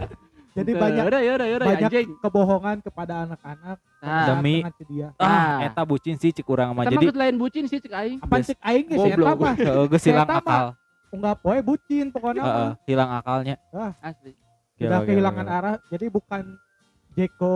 jadi 0.59 0.71
banyak 0.73 1.03
Udah, 1.05 1.19
ya 1.19 1.31
udah, 1.33 1.45
ya 1.45 1.55
udah, 1.55 1.67
banyak 1.67 1.89
anjing. 1.89 2.07
kebohongan 2.19 2.77
kepada 2.79 3.13
anak-anak 3.23 3.77
Nah, 3.99 4.25
Demi- 4.31 4.63
dia 4.85 5.07
ah 5.15 5.27
Ah. 5.27 5.57
eta 5.61 5.83
bucin 5.83 6.15
sih 6.15 6.31
cik 6.31 6.45
urang 6.45 6.71
mah 6.71 6.85
jadi 6.85 7.11
lain 7.11 7.35
bucin 7.35 7.65
sih 7.65 7.77
cek 7.77 7.91
aing. 7.91 8.17
apa 8.17 8.35
cek 8.41 8.59
aing 8.61 8.85
geus 8.85 8.99
si 9.01 9.09
eta 9.11 9.31
mah 9.33 9.55
heeh 9.59 9.85
geus 9.85 10.03
hilang 10.03 10.23
Eta 10.23 10.39
akal 10.39 10.65
enggak 11.09 11.35
poe 11.37 11.59
bucin 11.59 12.05
pokoknya 12.07 12.41
heeh 12.41 12.71
hilang 12.85 13.11
akalnya 13.11 13.55
Asli. 13.99 14.31
sudah 14.77 14.79
Gila, 14.79 14.95
gila, 14.95 15.05
kehilangan 15.05 15.45
gila. 15.45 15.57
arah 15.57 15.75
jadi 15.87 16.05
bukan 16.07 16.43
Jeko 17.11 17.55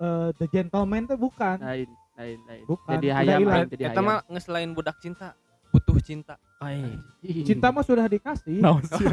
eh, 0.00 0.28
the 0.34 0.46
gentleman 0.48 1.04
tuh 1.04 1.14
bukan 1.16 1.56
Lain, 1.56 1.86
lain, 2.12 2.38
lain. 2.42 2.64
Bukan, 2.64 2.90
Jadi 2.92 3.06
udah 3.06 3.16
hayam, 3.16 3.40
jadi 3.68 3.82
Eta 3.84 3.92
hayam. 3.94 4.04
mah 4.04 4.18
ngeselain 4.26 4.70
budak 4.72 4.96
cinta, 4.98 5.38
butuh 5.72 5.96
cinta. 5.98 6.36
Ai. 6.60 7.00
cinta 7.42 7.72
mah 7.72 7.80
sudah 7.80 8.04
dikasih. 8.06 8.60
Naon 8.60 8.84
sih 8.84 9.08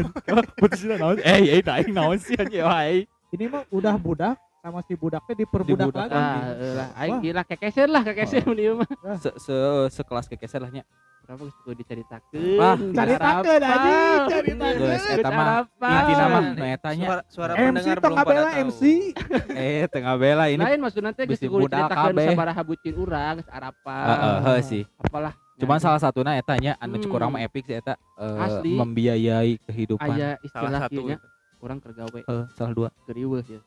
putus 0.56 0.84
naon 0.84 1.18
eh 1.20 1.58
eh 1.58 1.62
daing 1.64 1.90
naon 1.90 2.20
sih 2.20 2.36
anjing 2.36 2.62
wae 2.62 3.08
ini 3.32 3.46
mah 3.46 3.64
udah 3.70 3.96
budak 3.96 4.36
sama 4.60 4.84
si 4.84 4.94
budaknya 4.94 5.34
diperbudak 5.40 5.88
Dibudak. 5.88 6.04
lagi. 6.04 6.20
Ah, 6.20 6.44
lah, 6.76 6.90
aing 7.00 7.16
Wah. 7.16 7.24
gila 7.24 7.42
kekeser 7.44 7.88
lah 7.88 8.04
kekeser 8.04 8.44
mun 8.44 8.60
ieu 8.60 8.74
mah. 8.76 8.90
se, 9.16 9.32
se 9.40 9.56
sekelas 9.90 10.28
kekeser 10.28 10.60
lah 10.60 10.68
nya. 10.68 10.84
Berapa 11.24 11.46
geus 11.46 11.56
kudu 11.62 11.78
diceritakeun? 11.78 12.58
Ah, 12.60 12.74
Caritakeun 12.76 13.62
anjing, 13.62 14.20
caritakeun. 14.28 14.78
Geus 14.84 15.06
eta 15.08 15.30
mah 15.30 15.48
inti 15.80 16.14
nama 16.14 16.40
nu 16.44 16.66
eta 16.66 16.90
nya. 16.92 17.08
Suara, 17.08 17.22
suara 17.32 17.52
MC 17.56 17.64
pendengar 17.64 17.98
belum 18.02 18.18
pada 18.20 18.42
tahu. 18.44 18.60
MC. 18.68 18.82
eh 19.64 19.82
tengah 19.88 20.16
bela 20.18 20.46
ini. 20.50 20.60
Lain 20.60 20.80
maksudnya 20.82 21.12
teh 21.16 21.24
geus 21.24 21.40
kudu 21.40 21.66
diceritakeun 21.66 22.16
sabaraha 22.28 22.62
bucin 22.62 22.94
urang 22.94 23.34
geus 23.40 23.48
arapan 23.48 24.06
Heeh, 24.12 24.36
heuh 24.44 24.60
sih. 24.60 24.84
Apalah 25.00 25.34
cuman 25.60 25.76
Nah, 25.76 25.84
salah 25.86 26.00
satunya 26.00 26.34
eta 26.34 26.56
nya 26.56 26.74
anu 26.76 26.96
Hmm. 26.96 27.04
cukurang 27.04 27.30
mah 27.30 27.42
epic 27.42 27.64
sih 27.64 27.76
eta 27.76 27.94
eh, 28.16 28.38
Asli. 28.40 28.74
membiayai 28.74 29.52
kehidupan. 29.62 30.08
Aya 30.10 30.40
Salah 30.40 30.40
istilah 30.42 30.80
satu. 30.82 30.92
kieu 30.92 31.04
nya 31.06 31.18
itu. 31.18 31.28
urang 31.60 31.78
keur 31.78 31.94
gawe 31.94 32.20
Eh, 32.22 32.44
salah 32.54 32.72
dua. 32.74 32.90
Geriweuh 33.04 33.44
ya 33.44 33.60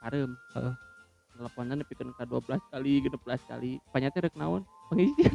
harem. 0.00 0.32
Heeh. 0.52 0.74
teleponan 1.32 1.76
nepikeun 1.76 2.12
ka 2.12 2.24
12 2.24 2.60
kali 2.68 2.92
16 3.02 3.18
kali. 3.44 3.72
Panyate 3.88 4.18
rek 4.20 4.34
naon? 4.34 4.62
Pengisian. 4.88 5.32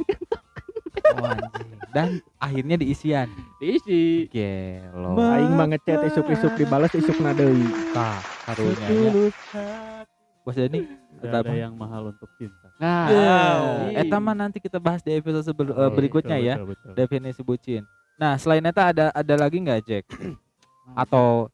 Oh, 1.10 1.24
anjing. 1.26 1.70
dan 1.90 2.08
akhirnya 2.38 2.76
diisian. 2.76 3.28
Diisi. 3.58 4.28
Gelo 4.28 5.16
aing 5.18 5.52
mah 5.52 5.68
ngechat 5.68 6.06
isuk-isuk 6.06 6.54
dibalas 6.54 6.92
isukna 6.92 7.32
deui 7.32 7.64
tah 7.92 8.18
karunya 8.44 8.78
hati. 8.78 9.32
bos 10.42 10.54
Dani 10.54 10.84
Eta 11.20 11.38
ada 11.40 11.54
yang 11.54 11.74
mahal 11.74 12.10
untuk 12.10 12.30
cinta. 12.36 12.68
nah 12.76 13.08
Wow. 13.08 13.62
iya. 13.90 14.02
Eta 14.02 14.18
mah 14.18 14.34
nanti 14.34 14.58
kita 14.58 14.78
bahas 14.78 15.00
di 15.00 15.12
episode 15.12 15.42
sebel- 15.44 15.70
eh, 15.70 15.80
Oh, 15.80 15.90
berikutnya 15.90 16.36
betul, 16.36 16.48
ya 16.48 16.56
betul, 16.56 16.68
betul. 16.70 16.92
definisi 16.94 17.42
bucin. 17.42 17.84
Nah 18.16 18.34
selain 18.36 18.62
eta 18.62 18.84
ada 18.88 19.06
ada 19.12 19.34
lagi 19.36 19.58
nggak 19.58 19.82
Jack? 19.84 20.06
Atau 20.94 21.50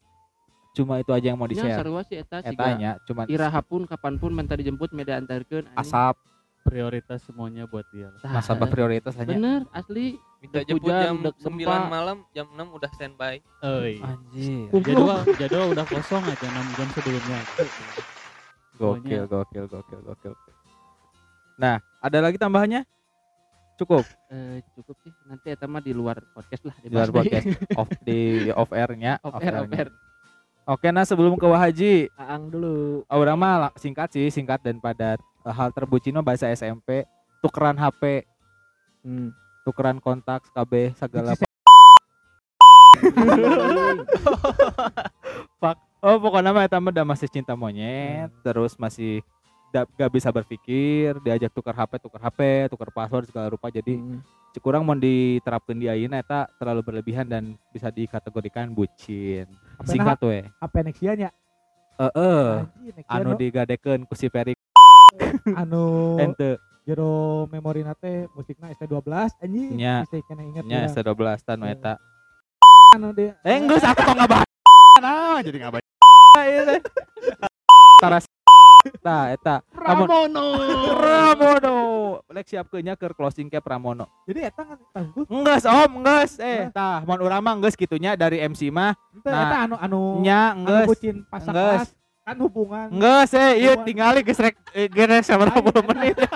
cuma 0.72 0.96
itu 0.96 1.10
aja 1.10 1.26
yang 1.26 1.36
mau 1.36 1.46
di 1.46 1.54
nya 1.54 1.64
share? 1.64 1.78
sarua 1.80 2.02
sih 2.02 2.16
eta 2.16 2.38
Etanya 2.40 2.98
cuma 3.02 3.24
iraha 3.26 3.60
pun 3.60 3.84
kapan 3.84 4.14
pun 4.14 4.30
minta 4.30 4.52
dijemput 4.52 4.90
media 4.90 5.16
antarkeun 5.16 5.70
asap 5.72 6.18
Prioritas 6.60 7.20
semuanya 7.20 7.68
buat 7.68 7.84
dia. 7.90 8.08
lah. 8.08 8.16
Tah, 8.18 8.30
nasabah 8.32 8.64
prioritas 8.66 9.12
hanya. 9.14 9.36
bener 9.36 9.60
asli 9.70 10.16
Minta 10.40 10.64
jemput 10.64 10.88
jam 10.88 11.20
dek 11.20 11.36
9 11.38 11.60
sempa. 11.60 11.76
malam, 11.86 12.24
jam 12.32 12.48
6 12.48 12.72
udah 12.72 12.90
standby. 12.90 13.36
Oi. 13.60 14.00
Anjir. 14.00 14.72
Jadwal 14.74 15.20
jadwal 15.36 15.66
udah 15.70 15.84
kosong 15.84 16.24
aja 16.24 16.46
6 16.46 16.64
jam 16.74 16.88
sebelumnya. 16.90 17.40
Gokil, 18.74 19.24
gokil, 19.30 19.64
gokil, 19.70 20.00
gokil. 20.02 20.34
Nah, 21.54 21.78
ada 22.02 22.18
lagi 22.18 22.34
tambahannya? 22.34 22.82
Cukup 23.74 24.06
eh, 24.30 24.62
cukup 24.78 24.94
sih 25.02 25.10
nanti 25.26 25.50
eta 25.50 25.66
mah 25.66 25.82
di 25.82 25.90
luar 25.90 26.22
podcast 26.30 26.62
lah 26.62 26.78
di 26.78 26.94
luar 26.94 27.10
podcast 27.10 27.58
off 27.74 27.90
di 28.06 28.46
off 28.54 28.70
airnya. 28.70 29.18
off 29.26 29.42
air 29.42 29.54
off 29.58 29.72
air 29.74 29.90
Oke, 30.64 30.88
nah 30.88 31.04
sebelum 31.04 31.36
ke 31.36 31.44
Wahaji, 31.44 32.08
aang 32.16 32.48
dulu 32.48 33.04
orang 33.12 33.36
mah 33.36 33.68
singkat 33.76 34.08
sih, 34.16 34.32
singkat 34.32 34.64
dan 34.64 34.80
padat. 34.80 35.20
Eh, 35.44 35.52
Hal 35.52 35.68
terbucin 35.76 36.16
mah 36.16 36.24
bahasa 36.24 36.48
SMP, 36.48 37.04
tukeran 37.44 37.76
HP, 37.76 38.24
hmm. 39.04 39.28
tukeran 39.68 40.00
kontak, 40.00 40.40
KB, 40.56 40.96
segala 40.96 41.36
Fuck. 45.60 45.93
Oh 46.04 46.20
pokoknya 46.20 46.52
mah 46.52 46.68
eta 46.68 46.76
udah 46.76 47.00
masih 47.00 47.32
cinta 47.32 47.56
monyet, 47.56 48.28
terus 48.44 48.76
masih 48.76 49.24
da- 49.72 49.88
gak 49.88 50.12
bisa 50.12 50.28
berpikir, 50.28 51.16
diajak 51.24 51.48
tukar 51.48 51.72
HP, 51.72 51.96
tukar 51.96 52.20
HP, 52.20 52.68
tukar 52.68 52.92
password 52.92 53.24
segala 53.24 53.48
rupa. 53.48 53.72
Jadi 53.72 53.96
Hmm. 53.96 54.20
kurang 54.60 54.84
mau 54.84 54.92
diterapkan 54.92 55.74
di 55.74 55.88
ayeuna 55.88 56.20
eta 56.20 56.46
terlalu 56.54 56.84
berlebihan 56.84 57.24
dan 57.24 57.56
bisa 57.72 57.88
dikategorikan 57.88 58.70
bucin. 58.70 59.48
Apa 59.80 59.88
Singkat 59.88 60.18
we. 60.22 60.44
HP 60.60 60.74
Nexia 60.84 61.12
nya. 61.16 61.30
Heeh. 61.96 62.44
Anjing, 62.62 62.94
Nexia 62.94 63.10
Anu 63.10 63.30
digadekeun 63.34 64.00
ku 64.04 64.14
si 64.14 64.28
Ferry 64.28 64.52
anu 65.56 65.84
ente 66.22 66.60
jero 66.84 67.48
memori 67.48 67.80
nate 67.80 68.28
musikna 68.36 68.68
ST12 68.70 69.08
anjing. 69.40 69.72
Nya. 69.72 70.04
Bisa 70.04 70.20
kena 70.22 70.42
inget 70.44 70.68
nya 70.68 70.84
urang. 70.84 70.92
S12 70.92 71.22
tanu 71.42 71.64
eta. 71.64 71.96
anu 72.92 73.10
dia. 73.10 73.34
Eh 73.42 73.56
enggak 73.56 73.82
aku 73.82 74.02
kok 74.04 74.14
ngabahas. 74.14 74.48
Nah, 75.04 75.42
jadi 75.42 75.58
ngabahas. 75.58 75.83
Ieu 76.36 76.62
teh. 76.66 76.80
Tara 77.96 78.18
Nah, 79.00 79.32
eta 79.32 79.64
Pramono 79.72 80.44
Pramono. 80.92 81.76
Lek 82.28 82.44
siapkeunnya 82.44 83.00
ke 83.00 83.08
closing 83.16 83.48
ke 83.48 83.56
Pramono. 83.56 84.04
Jadi 84.28 84.44
eta 84.44 84.60
kan 84.60 84.76
tangguh. 84.92 85.24
Enggeus 85.24 85.64
Om, 85.64 86.04
enggeus. 86.04 86.32
Eh, 86.36 86.68
tah 86.68 87.00
mun 87.00 87.16
urang 87.18 87.40
mah 87.40 87.56
enggeus 87.56 87.72
kitunya 87.74 88.12
dari 88.12 88.44
MC 88.44 88.68
mah 88.68 88.92
Nah, 89.24 89.40
eta 89.40 89.56
anu 89.64 89.76
anu 89.80 90.00
nya 90.20 90.52
anu 90.52 90.68
enggeus. 90.68 90.86
bucin 90.90 91.16
pasak 91.24 91.88
kan 92.24 92.36
hubungan. 92.36 92.86
Enggeus 92.92 93.32
eh 93.32 93.56
ieu 93.56 93.72
Hubungan. 93.72 93.86
tingali 93.88 94.20
geus 94.20 94.40
rek 94.42 94.54
geus 94.92 95.24
sabarapa 95.24 95.64
puluh 95.64 95.84
menit. 95.88 96.16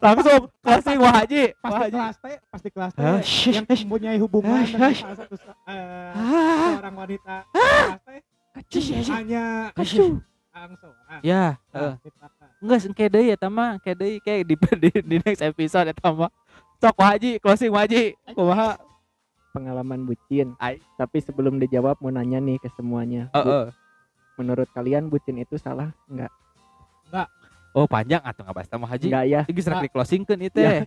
Langsung 0.00 0.48
closing 0.62 0.96
Wah 0.96 1.12
Haji. 1.12 1.44
Wah 1.58 1.60
Pas 1.60 1.74
di 1.74 1.82
Haji. 1.82 1.92
kelas 1.92 2.16
teh, 2.16 2.36
pas 2.46 2.60
di 2.62 2.70
kelas 2.70 2.92
teh 2.94 3.02
Hah, 3.02 3.20
yang 3.50 3.64
mempunyai 3.66 4.16
hubungan 4.16 4.62
Hush, 4.62 4.72
dengan 4.72 4.94
salah 4.94 5.16
satu 5.18 5.34
eh, 5.66 6.12
Ah, 6.14 6.70
seorang 6.72 6.94
wanita 6.96 7.34
kelas 7.50 8.02
teh 8.06 8.20
hanya 8.54 9.70
langsung. 9.72 10.22
Ah, 10.50 11.22
Ya, 11.22 11.56
nah, 11.70 11.94
eh. 11.94 11.94
ceritakan. 12.02 12.48
Enggak 12.58 12.78
engke 12.82 13.06
deui 13.06 13.28
eta 13.30 13.46
mah, 13.46 13.78
engke 13.78 13.92
deui 13.94 14.18
kayak 14.18 14.42
di, 14.42 14.54
di, 14.82 14.90
di 14.98 15.16
next 15.20 15.40
episode 15.40 15.86
eta 15.88 16.10
mah. 16.10 16.30
Sok 16.76 16.96
Wah 16.96 17.14
Haji, 17.14 17.38
closing 17.38 17.70
Wah 17.70 17.86
Haji. 17.86 18.18
Kumaha? 18.34 18.76
pengalaman 19.50 20.06
bucin 20.06 20.54
Ai. 20.62 20.78
tapi 20.94 21.18
sebelum 21.18 21.58
dijawab 21.58 21.98
mau 21.98 22.06
nanya 22.08 22.38
nih 22.38 22.62
ke 22.62 22.70
semuanya 22.70 23.34
Bu, 23.34 23.42
Heeh. 23.42 23.66
menurut 24.38 24.70
kalian 24.70 25.10
bucin 25.10 25.42
itu 25.42 25.58
salah 25.58 25.90
enggak 26.06 26.30
Oh, 27.70 27.82
panjang 27.82 28.22
atuh 28.22 28.46
ngabahas 28.46 28.70
Wah 28.70 28.86
Haji. 28.86 29.10
enggak 29.10 29.26
ya 29.26 29.42
Iki 29.46 29.60
serak 29.60 29.82
di 29.82 29.90
closingkeun 29.90 30.38
ieu 30.40 30.54
Ya. 30.54 30.86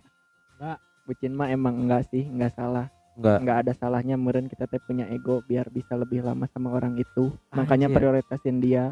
bucin 1.04 1.36
mah 1.36 1.52
emang 1.52 1.76
enggak 1.76 2.08
sih 2.08 2.24
enggak 2.24 2.56
salah 2.56 2.88
Enggak. 3.14 3.38
enggak 3.42 3.58
ada 3.62 3.72
salahnya 3.78 4.18
meren 4.18 4.50
kita 4.50 4.66
teh 4.66 4.82
punya 4.82 5.06
ego 5.06 5.38
biar 5.46 5.70
bisa 5.70 5.94
lebih 5.94 6.26
lama 6.26 6.50
sama 6.50 6.74
orang 6.74 6.98
itu 6.98 7.30
makanya 7.54 7.86
Anjir. 7.86 7.98
prioritasin 7.98 8.58
dia 8.58 8.90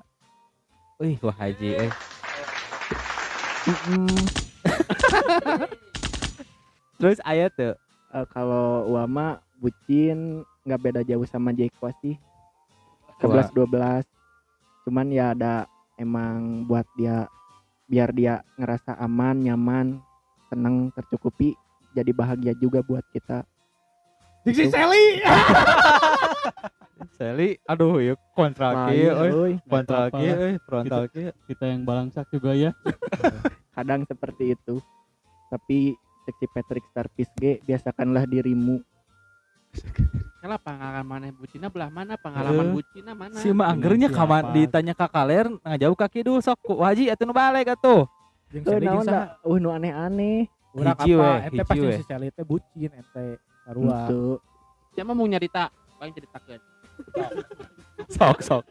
Wih, 1.02 1.18
Wah 1.18 1.34
Haji 1.34 1.70
eh. 1.82 1.92
Terus 7.02 7.18
aya 7.26 7.50
tuh. 7.50 7.74
Eh, 8.14 8.26
kalau 8.30 8.86
Wama 8.94 9.42
bucin 9.58 10.46
nggak 10.62 10.78
beda 10.82 11.00
jauh 11.02 11.26
sama 11.26 11.50
Jeko 11.50 11.90
sih 12.02 12.14
11 13.18 13.50
12 13.54 14.06
cuman 14.86 15.06
ya 15.10 15.34
ada 15.34 15.66
emang 15.98 16.66
buat 16.66 16.86
dia 16.98 17.26
biar 17.86 18.10
dia 18.14 18.42
ngerasa 18.58 18.98
aman 18.98 19.42
nyaman 19.42 19.86
seneng 20.50 20.90
tercukupi 20.94 21.54
jadi 21.94 22.10
bahagia 22.14 22.54
juga 22.58 22.82
buat 22.82 23.02
kita 23.14 23.46
Diksi 24.42 24.66
Itu. 24.66 24.74
Sally. 24.74 25.04
Sally, 27.18 27.48
aduh 27.68 28.02
ya 28.02 28.14
kontrak 28.34 28.74
Nah, 28.74 28.88
ieu 28.90 28.98
iya, 28.98 29.12
euy. 29.14 29.30
euy. 29.30 29.52
Kontrak 29.70 30.10
apa-apa 30.10 30.18
ieu 30.22 30.32
lah. 30.34 30.42
euy, 30.42 30.54
frontal 30.66 31.02
kieu. 31.12 31.30
Kita 31.46 31.64
yang 31.70 31.82
balangsak 31.86 32.26
juga 32.34 32.50
ya. 32.56 32.70
kadang 33.76 34.04
seperti 34.04 34.52
itu 34.52 34.84
tapi 35.48 35.96
seksi 36.28 36.46
Patrick 36.52 36.84
Starfish 36.92 37.32
G 37.40 37.60
biasakanlah 37.64 38.28
dirimu 38.28 38.80
Kalau 40.44 40.58
pengalaman 40.60 41.32
bucina 41.32 41.72
belah 41.72 41.88
mana 41.88 42.20
pengalaman 42.20 42.68
Eh, 42.68 42.74
bucina 42.76 43.12
mana 43.16 43.36
Si 43.40 43.48
mah 43.48 43.72
anggernya 43.72 44.12
kaman 44.12 44.52
ditanya 44.52 44.92
ka 44.92 45.08
kaler 45.08 45.48
ngajauh 45.48 45.96
kaki 45.96 46.20
dulu 46.20 46.44
sok 46.44 46.60
ku 46.60 46.72
Wah 46.84 46.92
Haji 46.92 47.08
atuh 47.08 47.24
nu 47.24 47.32
balik 47.32 47.72
atuh. 47.72 48.04
Jeung 48.52 48.68
eh 48.68 48.84
jeung 48.84 49.00
saha? 49.00 49.32
da 49.32 49.48
uh 49.48 49.56
nu 49.56 49.72
aneh-aneh 49.72 50.44
Urang 50.76 50.92
apa? 51.00 51.48
Ente 51.48 51.62
pasti 51.64 51.88
si 51.96 52.04
Sally 52.04 52.28
teh 52.28 52.44
bucin 52.44 52.92
ente 52.92 53.40
sarua. 53.62 54.06
Itu. 54.06 54.22
siapa 54.92 55.12
mau 55.16 55.24
nyarita 55.24 55.72
paling 55.96 56.12
ceritakeun 56.12 56.60
Sok 58.14 58.38
sok. 58.44 58.64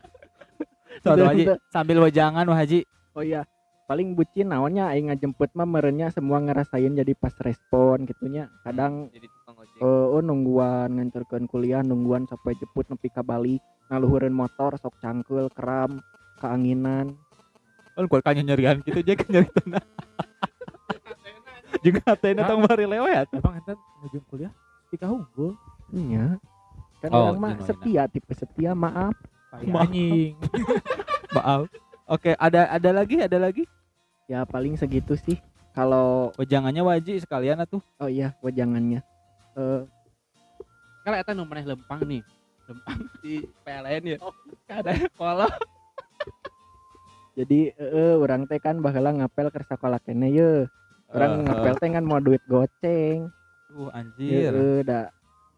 Sok 1.02 1.16
Haji 1.18 1.44
sambil 1.74 1.98
wejangan 2.04 2.46
Wah 2.46 2.60
Haji. 2.60 2.86
oh 3.18 3.24
iya 3.26 3.44
paling 3.90 4.16
bucin 4.16 4.48
naonnya 4.48 4.88
aing 4.88 5.12
ngajemput 5.12 5.52
mah 5.52 5.68
merenya 5.68 6.08
semua 6.16 6.40
ngerasain 6.40 6.96
jadi 6.96 7.12
pas 7.12 7.36
respon 7.44 8.08
gitunya 8.08 8.48
kadang 8.64 9.12
Jadi 9.12 9.28
tukang 9.28 9.56
ojek. 9.60 9.80
oh, 9.84 10.16
oh 10.16 10.22
nungguan 10.24 10.96
nganterkeun 10.96 11.44
kuliah 11.52 11.84
nungguan 11.84 12.24
sampai 12.24 12.56
jemput 12.56 12.88
nepi 12.88 13.12
ka 13.12 13.20
balik 13.20 13.60
ngaluhureun 13.92 14.32
motor 14.32 14.80
sok 14.80 14.96
cangkel 15.04 15.52
keram 15.52 16.00
keanginan 16.40 17.20
Kan 17.92 18.08
kuat 18.08 18.24
kanya 18.24 18.48
nyerian 18.48 18.80
gitu 18.88 19.04
aja 19.04 19.14
kan 19.20 19.28
nyeri 19.28 19.50
tenang. 19.52 19.88
Jeung 21.84 22.00
hatena 22.08 22.48
tong 22.48 22.64
bari 22.64 22.88
lewat. 22.88 23.28
Emang 23.36 23.60
ente 23.60 23.76
nuju 24.00 24.24
kuliah 24.32 24.52
tika 24.92 25.08
unggul. 25.08 25.56
iya. 25.90 26.36
Kan 27.00 27.10
Oh, 27.10 27.32
orang 27.32 27.40
mah 27.40 27.54
setia 27.64 28.06
tipe 28.06 28.30
setia 28.32 28.76
maaf. 28.76 29.16
Anjing. 29.52 30.38
Maaf. 31.34 31.66
Oke, 32.06 32.36
ada 32.36 32.68
ada 32.70 32.92
lagi, 32.92 33.18
ada 33.18 33.38
lagi. 33.38 33.64
ya 34.26 34.44
paling 34.44 34.76
segitu 34.76 35.16
sih. 35.18 35.40
Kalau 35.72 36.36
Wejangannya 36.36 36.84
wajib 36.84 37.16
sekalian 37.18 37.60
atuh. 37.60 37.80
oh 37.98 38.08
iya 38.08 38.36
wejangannya. 38.40 39.00
Eh 39.56 39.82
kalau 41.02 41.18
eta 41.18 41.32
nu 41.32 41.44
maneh 41.44 41.66
lempang 41.66 42.04
nih. 42.04 42.22
Lempang 42.64 43.00
di 43.24 43.34
PLN 43.64 44.04
ya. 44.06 44.18
Ada 44.70 45.08
pola 45.12 45.48
jadi 47.38 47.72
eh 47.72 48.16
orang 48.16 48.44
teh 48.46 48.60
kan 48.60 48.80
baheula 48.80 49.12
ngapel 49.14 49.48
ke 49.50 49.64
sekolah 49.64 50.00
kene 50.00 50.28
ye. 50.30 50.52
Orang 51.10 51.32
Eh, 51.34 51.44
ngapel 51.46 51.74
teh 51.76 51.90
kan 51.90 52.04
mau 52.04 52.20
duit 52.20 52.44
goceng 52.46 53.32
uh 53.76 53.90
anjir. 53.96 54.52
Heeh, 54.52 54.80
da 54.84 55.10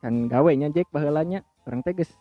kan 0.04 0.28
gawe 0.28 0.52
nya 0.54 0.70
Jack 0.70 0.92
baheulanya. 0.92 1.42
Orang 1.64 1.82
teh 1.82 1.96
geus 1.96 2.12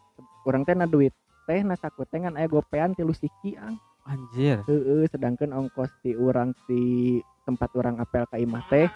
orang 0.46 0.62
teh 0.62 0.74
na 0.74 0.86
duit 0.86 1.12
teh 1.46 1.60
na 1.66 1.74
saku 1.74 2.06
teh 2.06 2.22
kan 2.22 2.34
aya 2.38 2.46
gopean 2.46 2.94
tilu 2.94 3.14
siki 3.14 3.58
ang. 3.58 3.76
Anjir. 4.06 4.62
Heeh 4.66 5.06
sedangkan 5.10 5.54
ongkos 5.54 5.90
di 6.02 6.14
orang 6.18 6.54
di 6.66 7.18
tempat 7.46 7.70
orang 7.74 7.98
apel 7.98 8.26
ka 8.26 8.38
imah 8.38 8.62
teh 8.70 8.86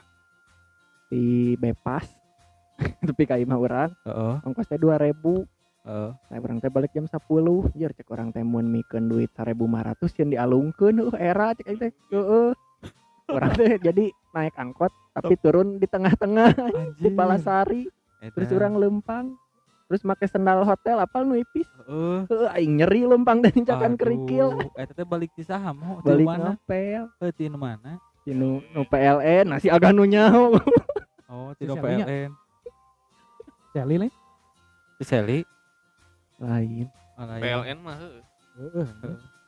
di 1.11 1.55
bepas 1.59 2.07
tapi 3.09 3.23
ka 3.27 3.39
imah 3.39 3.59
orang 3.59 3.91
heeh. 4.07 4.35
ongkos 4.47 4.67
teh 4.71 4.79
2000 4.79 5.15
heeh. 5.87 6.11
Nah, 6.15 6.39
orang 6.43 6.59
teh 6.59 6.71
balik 6.71 6.91
jam 6.95 7.07
10 7.07 7.71
Jir 7.75 7.91
cek 7.95 8.11
orang 8.11 8.35
teh 8.35 8.43
mun 8.43 8.67
mikeun 8.67 9.07
duit 9.07 9.31
1500 9.35 10.19
yang 10.19 10.31
dialungkeun. 10.35 10.95
Uh 11.07 11.15
era 11.19 11.55
cek 11.55 11.67
teh. 11.79 11.91
Heeh 12.11 12.51
orang 13.31 13.51
teh 13.59 13.75
jadi 13.83 14.05
naik 14.31 14.55
angkot 14.55 14.93
tapi 15.17 15.35
turun 15.41 15.83
di 15.83 15.87
tengah-tengah 15.89 16.55
di 17.01 17.09
Palasari 17.11 17.85
terus 18.35 18.49
Eta. 18.51 18.57
orang 18.59 18.75
lempang 18.79 19.27
terus 19.87 20.03
make 20.03 20.27
sendal 20.27 20.67
hotel 20.67 20.99
apal 20.99 21.23
nu 21.23 21.39
ipis 21.39 21.67
heeh 21.87 22.19
Heuh, 22.27 22.47
aing 22.55 22.83
nyeri 22.83 23.07
lempang 23.07 23.39
dan 23.39 23.55
injakan 23.55 23.95
kerikil. 23.95 24.59
Eta 24.75 24.91
teh 24.99 25.07
balik 25.07 25.31
di 25.39 25.47
saham 25.47 25.79
oh, 25.79 26.03
balik 26.03 26.27
mana? 26.27 26.59
ngapel 26.59 27.07
eh 27.23 27.31
di 27.31 27.47
mana? 27.51 27.93
Di 28.27 28.35
nu, 28.35 28.59
nu 28.75 28.83
PLN 28.83 29.55
nasi 29.55 29.71
agak 29.71 29.95
nu 29.95 30.03
nyaho 30.03 30.59
oh 31.31 31.55
di. 31.55 31.71
PLN 31.71 32.31
Sally 33.71 33.97
lain 34.03 34.15
si 34.99 35.05
Sally 35.07 35.39
lain. 36.43 36.91
Oh. 37.17 37.25
PLN 37.25 37.79
mah 37.81 37.97
heuh. 37.97 38.21
Heeh. 38.59 38.89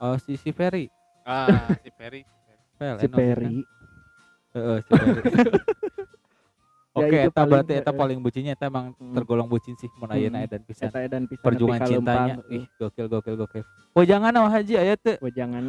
oh 0.00 0.16
si 0.22 0.38
si 0.38 0.54
Ferry. 0.54 0.86
Ah 1.26 1.74
si 1.82 1.90
Ferry 1.92 2.22
PLN 2.78 2.96
si 2.96 3.06
Heeh, 3.06 3.12
Ferry 3.12 3.58
Ya, 6.98 7.06
Oke, 7.06 7.14
itu 7.16 7.30
eta 7.30 7.42
berarti 7.46 7.72
eta 7.76 7.84
heeh. 7.86 7.94
paling 7.94 8.18
bucinnya 8.18 8.52
eta 8.52 8.66
emang 8.66 8.90
Hmm. 8.98 9.14
tergolong 9.14 9.46
bucin 9.46 9.78
sih 9.78 9.86
mun 9.94 10.10
ayeuna 10.10 10.42
Hmm. 10.42 10.50
dan 10.50 10.60
pisan. 10.66 10.90
eta 10.90 10.98
dan 11.06 11.30
pisan 11.30 11.44
Perjuangan 11.46 11.86
cintanya, 11.86 12.34
ih 12.50 12.66
gokil 12.74 13.06
gokil 13.06 13.34
gokil. 13.36 13.62
Oh 13.94 14.02
jangan 14.02 14.34
mah 14.34 14.50
haji 14.50 14.74
aya 14.74 14.94
teh. 14.96 15.14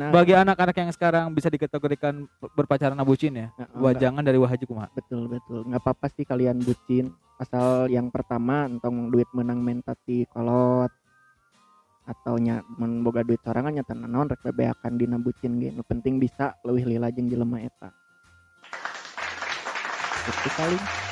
Bagi 0.09 0.33
anak-anak 0.33 0.73
yang 0.73 0.89
sekarang 0.89 1.29
bisa 1.29 1.45
dikategorikan 1.47 2.25
berpacaran 2.49 2.97
bucin 3.05 3.35
ya. 3.35 3.47
Heeh, 3.53 3.77
Wajangan 3.77 4.25
dari 4.25 4.41
wahaji 4.41 4.65
kumaha? 4.65 4.89
betul 4.91 5.29
betul 5.29 5.69
nggak 5.69 5.77
apa-apa 5.79 6.09
sih 6.09 6.25
kalian 6.25 6.57
bucin 6.59 7.13
asal 7.37 7.85
yang 7.87 8.09
pertama 8.09 8.65
entong 8.65 9.07
duit 9.07 9.29
menang 9.29 9.61
mentati 9.61 10.25
kolot 10.25 10.89
atau 12.09 12.41
nya 12.41 12.65
mun 12.81 13.05
boga 13.05 13.21
duit 13.21 13.37
sorangan 13.45 13.69
nya 13.69 13.85
tenan 13.85 14.09
naon 14.09 14.25
rek 14.25 14.41
bebeakan 14.41 14.97
dina 14.97 15.21
bucin 15.21 15.61
ge. 15.61 15.69
Nu 15.69 15.85
penting 15.85 16.17
bisa 16.17 16.57
leuwih 16.65 16.89
lila 16.89 17.13
jeung 17.13 17.29
jelema 17.29 17.61
eta. 17.61 17.93
Itu 20.25 20.49
paling 20.57 21.08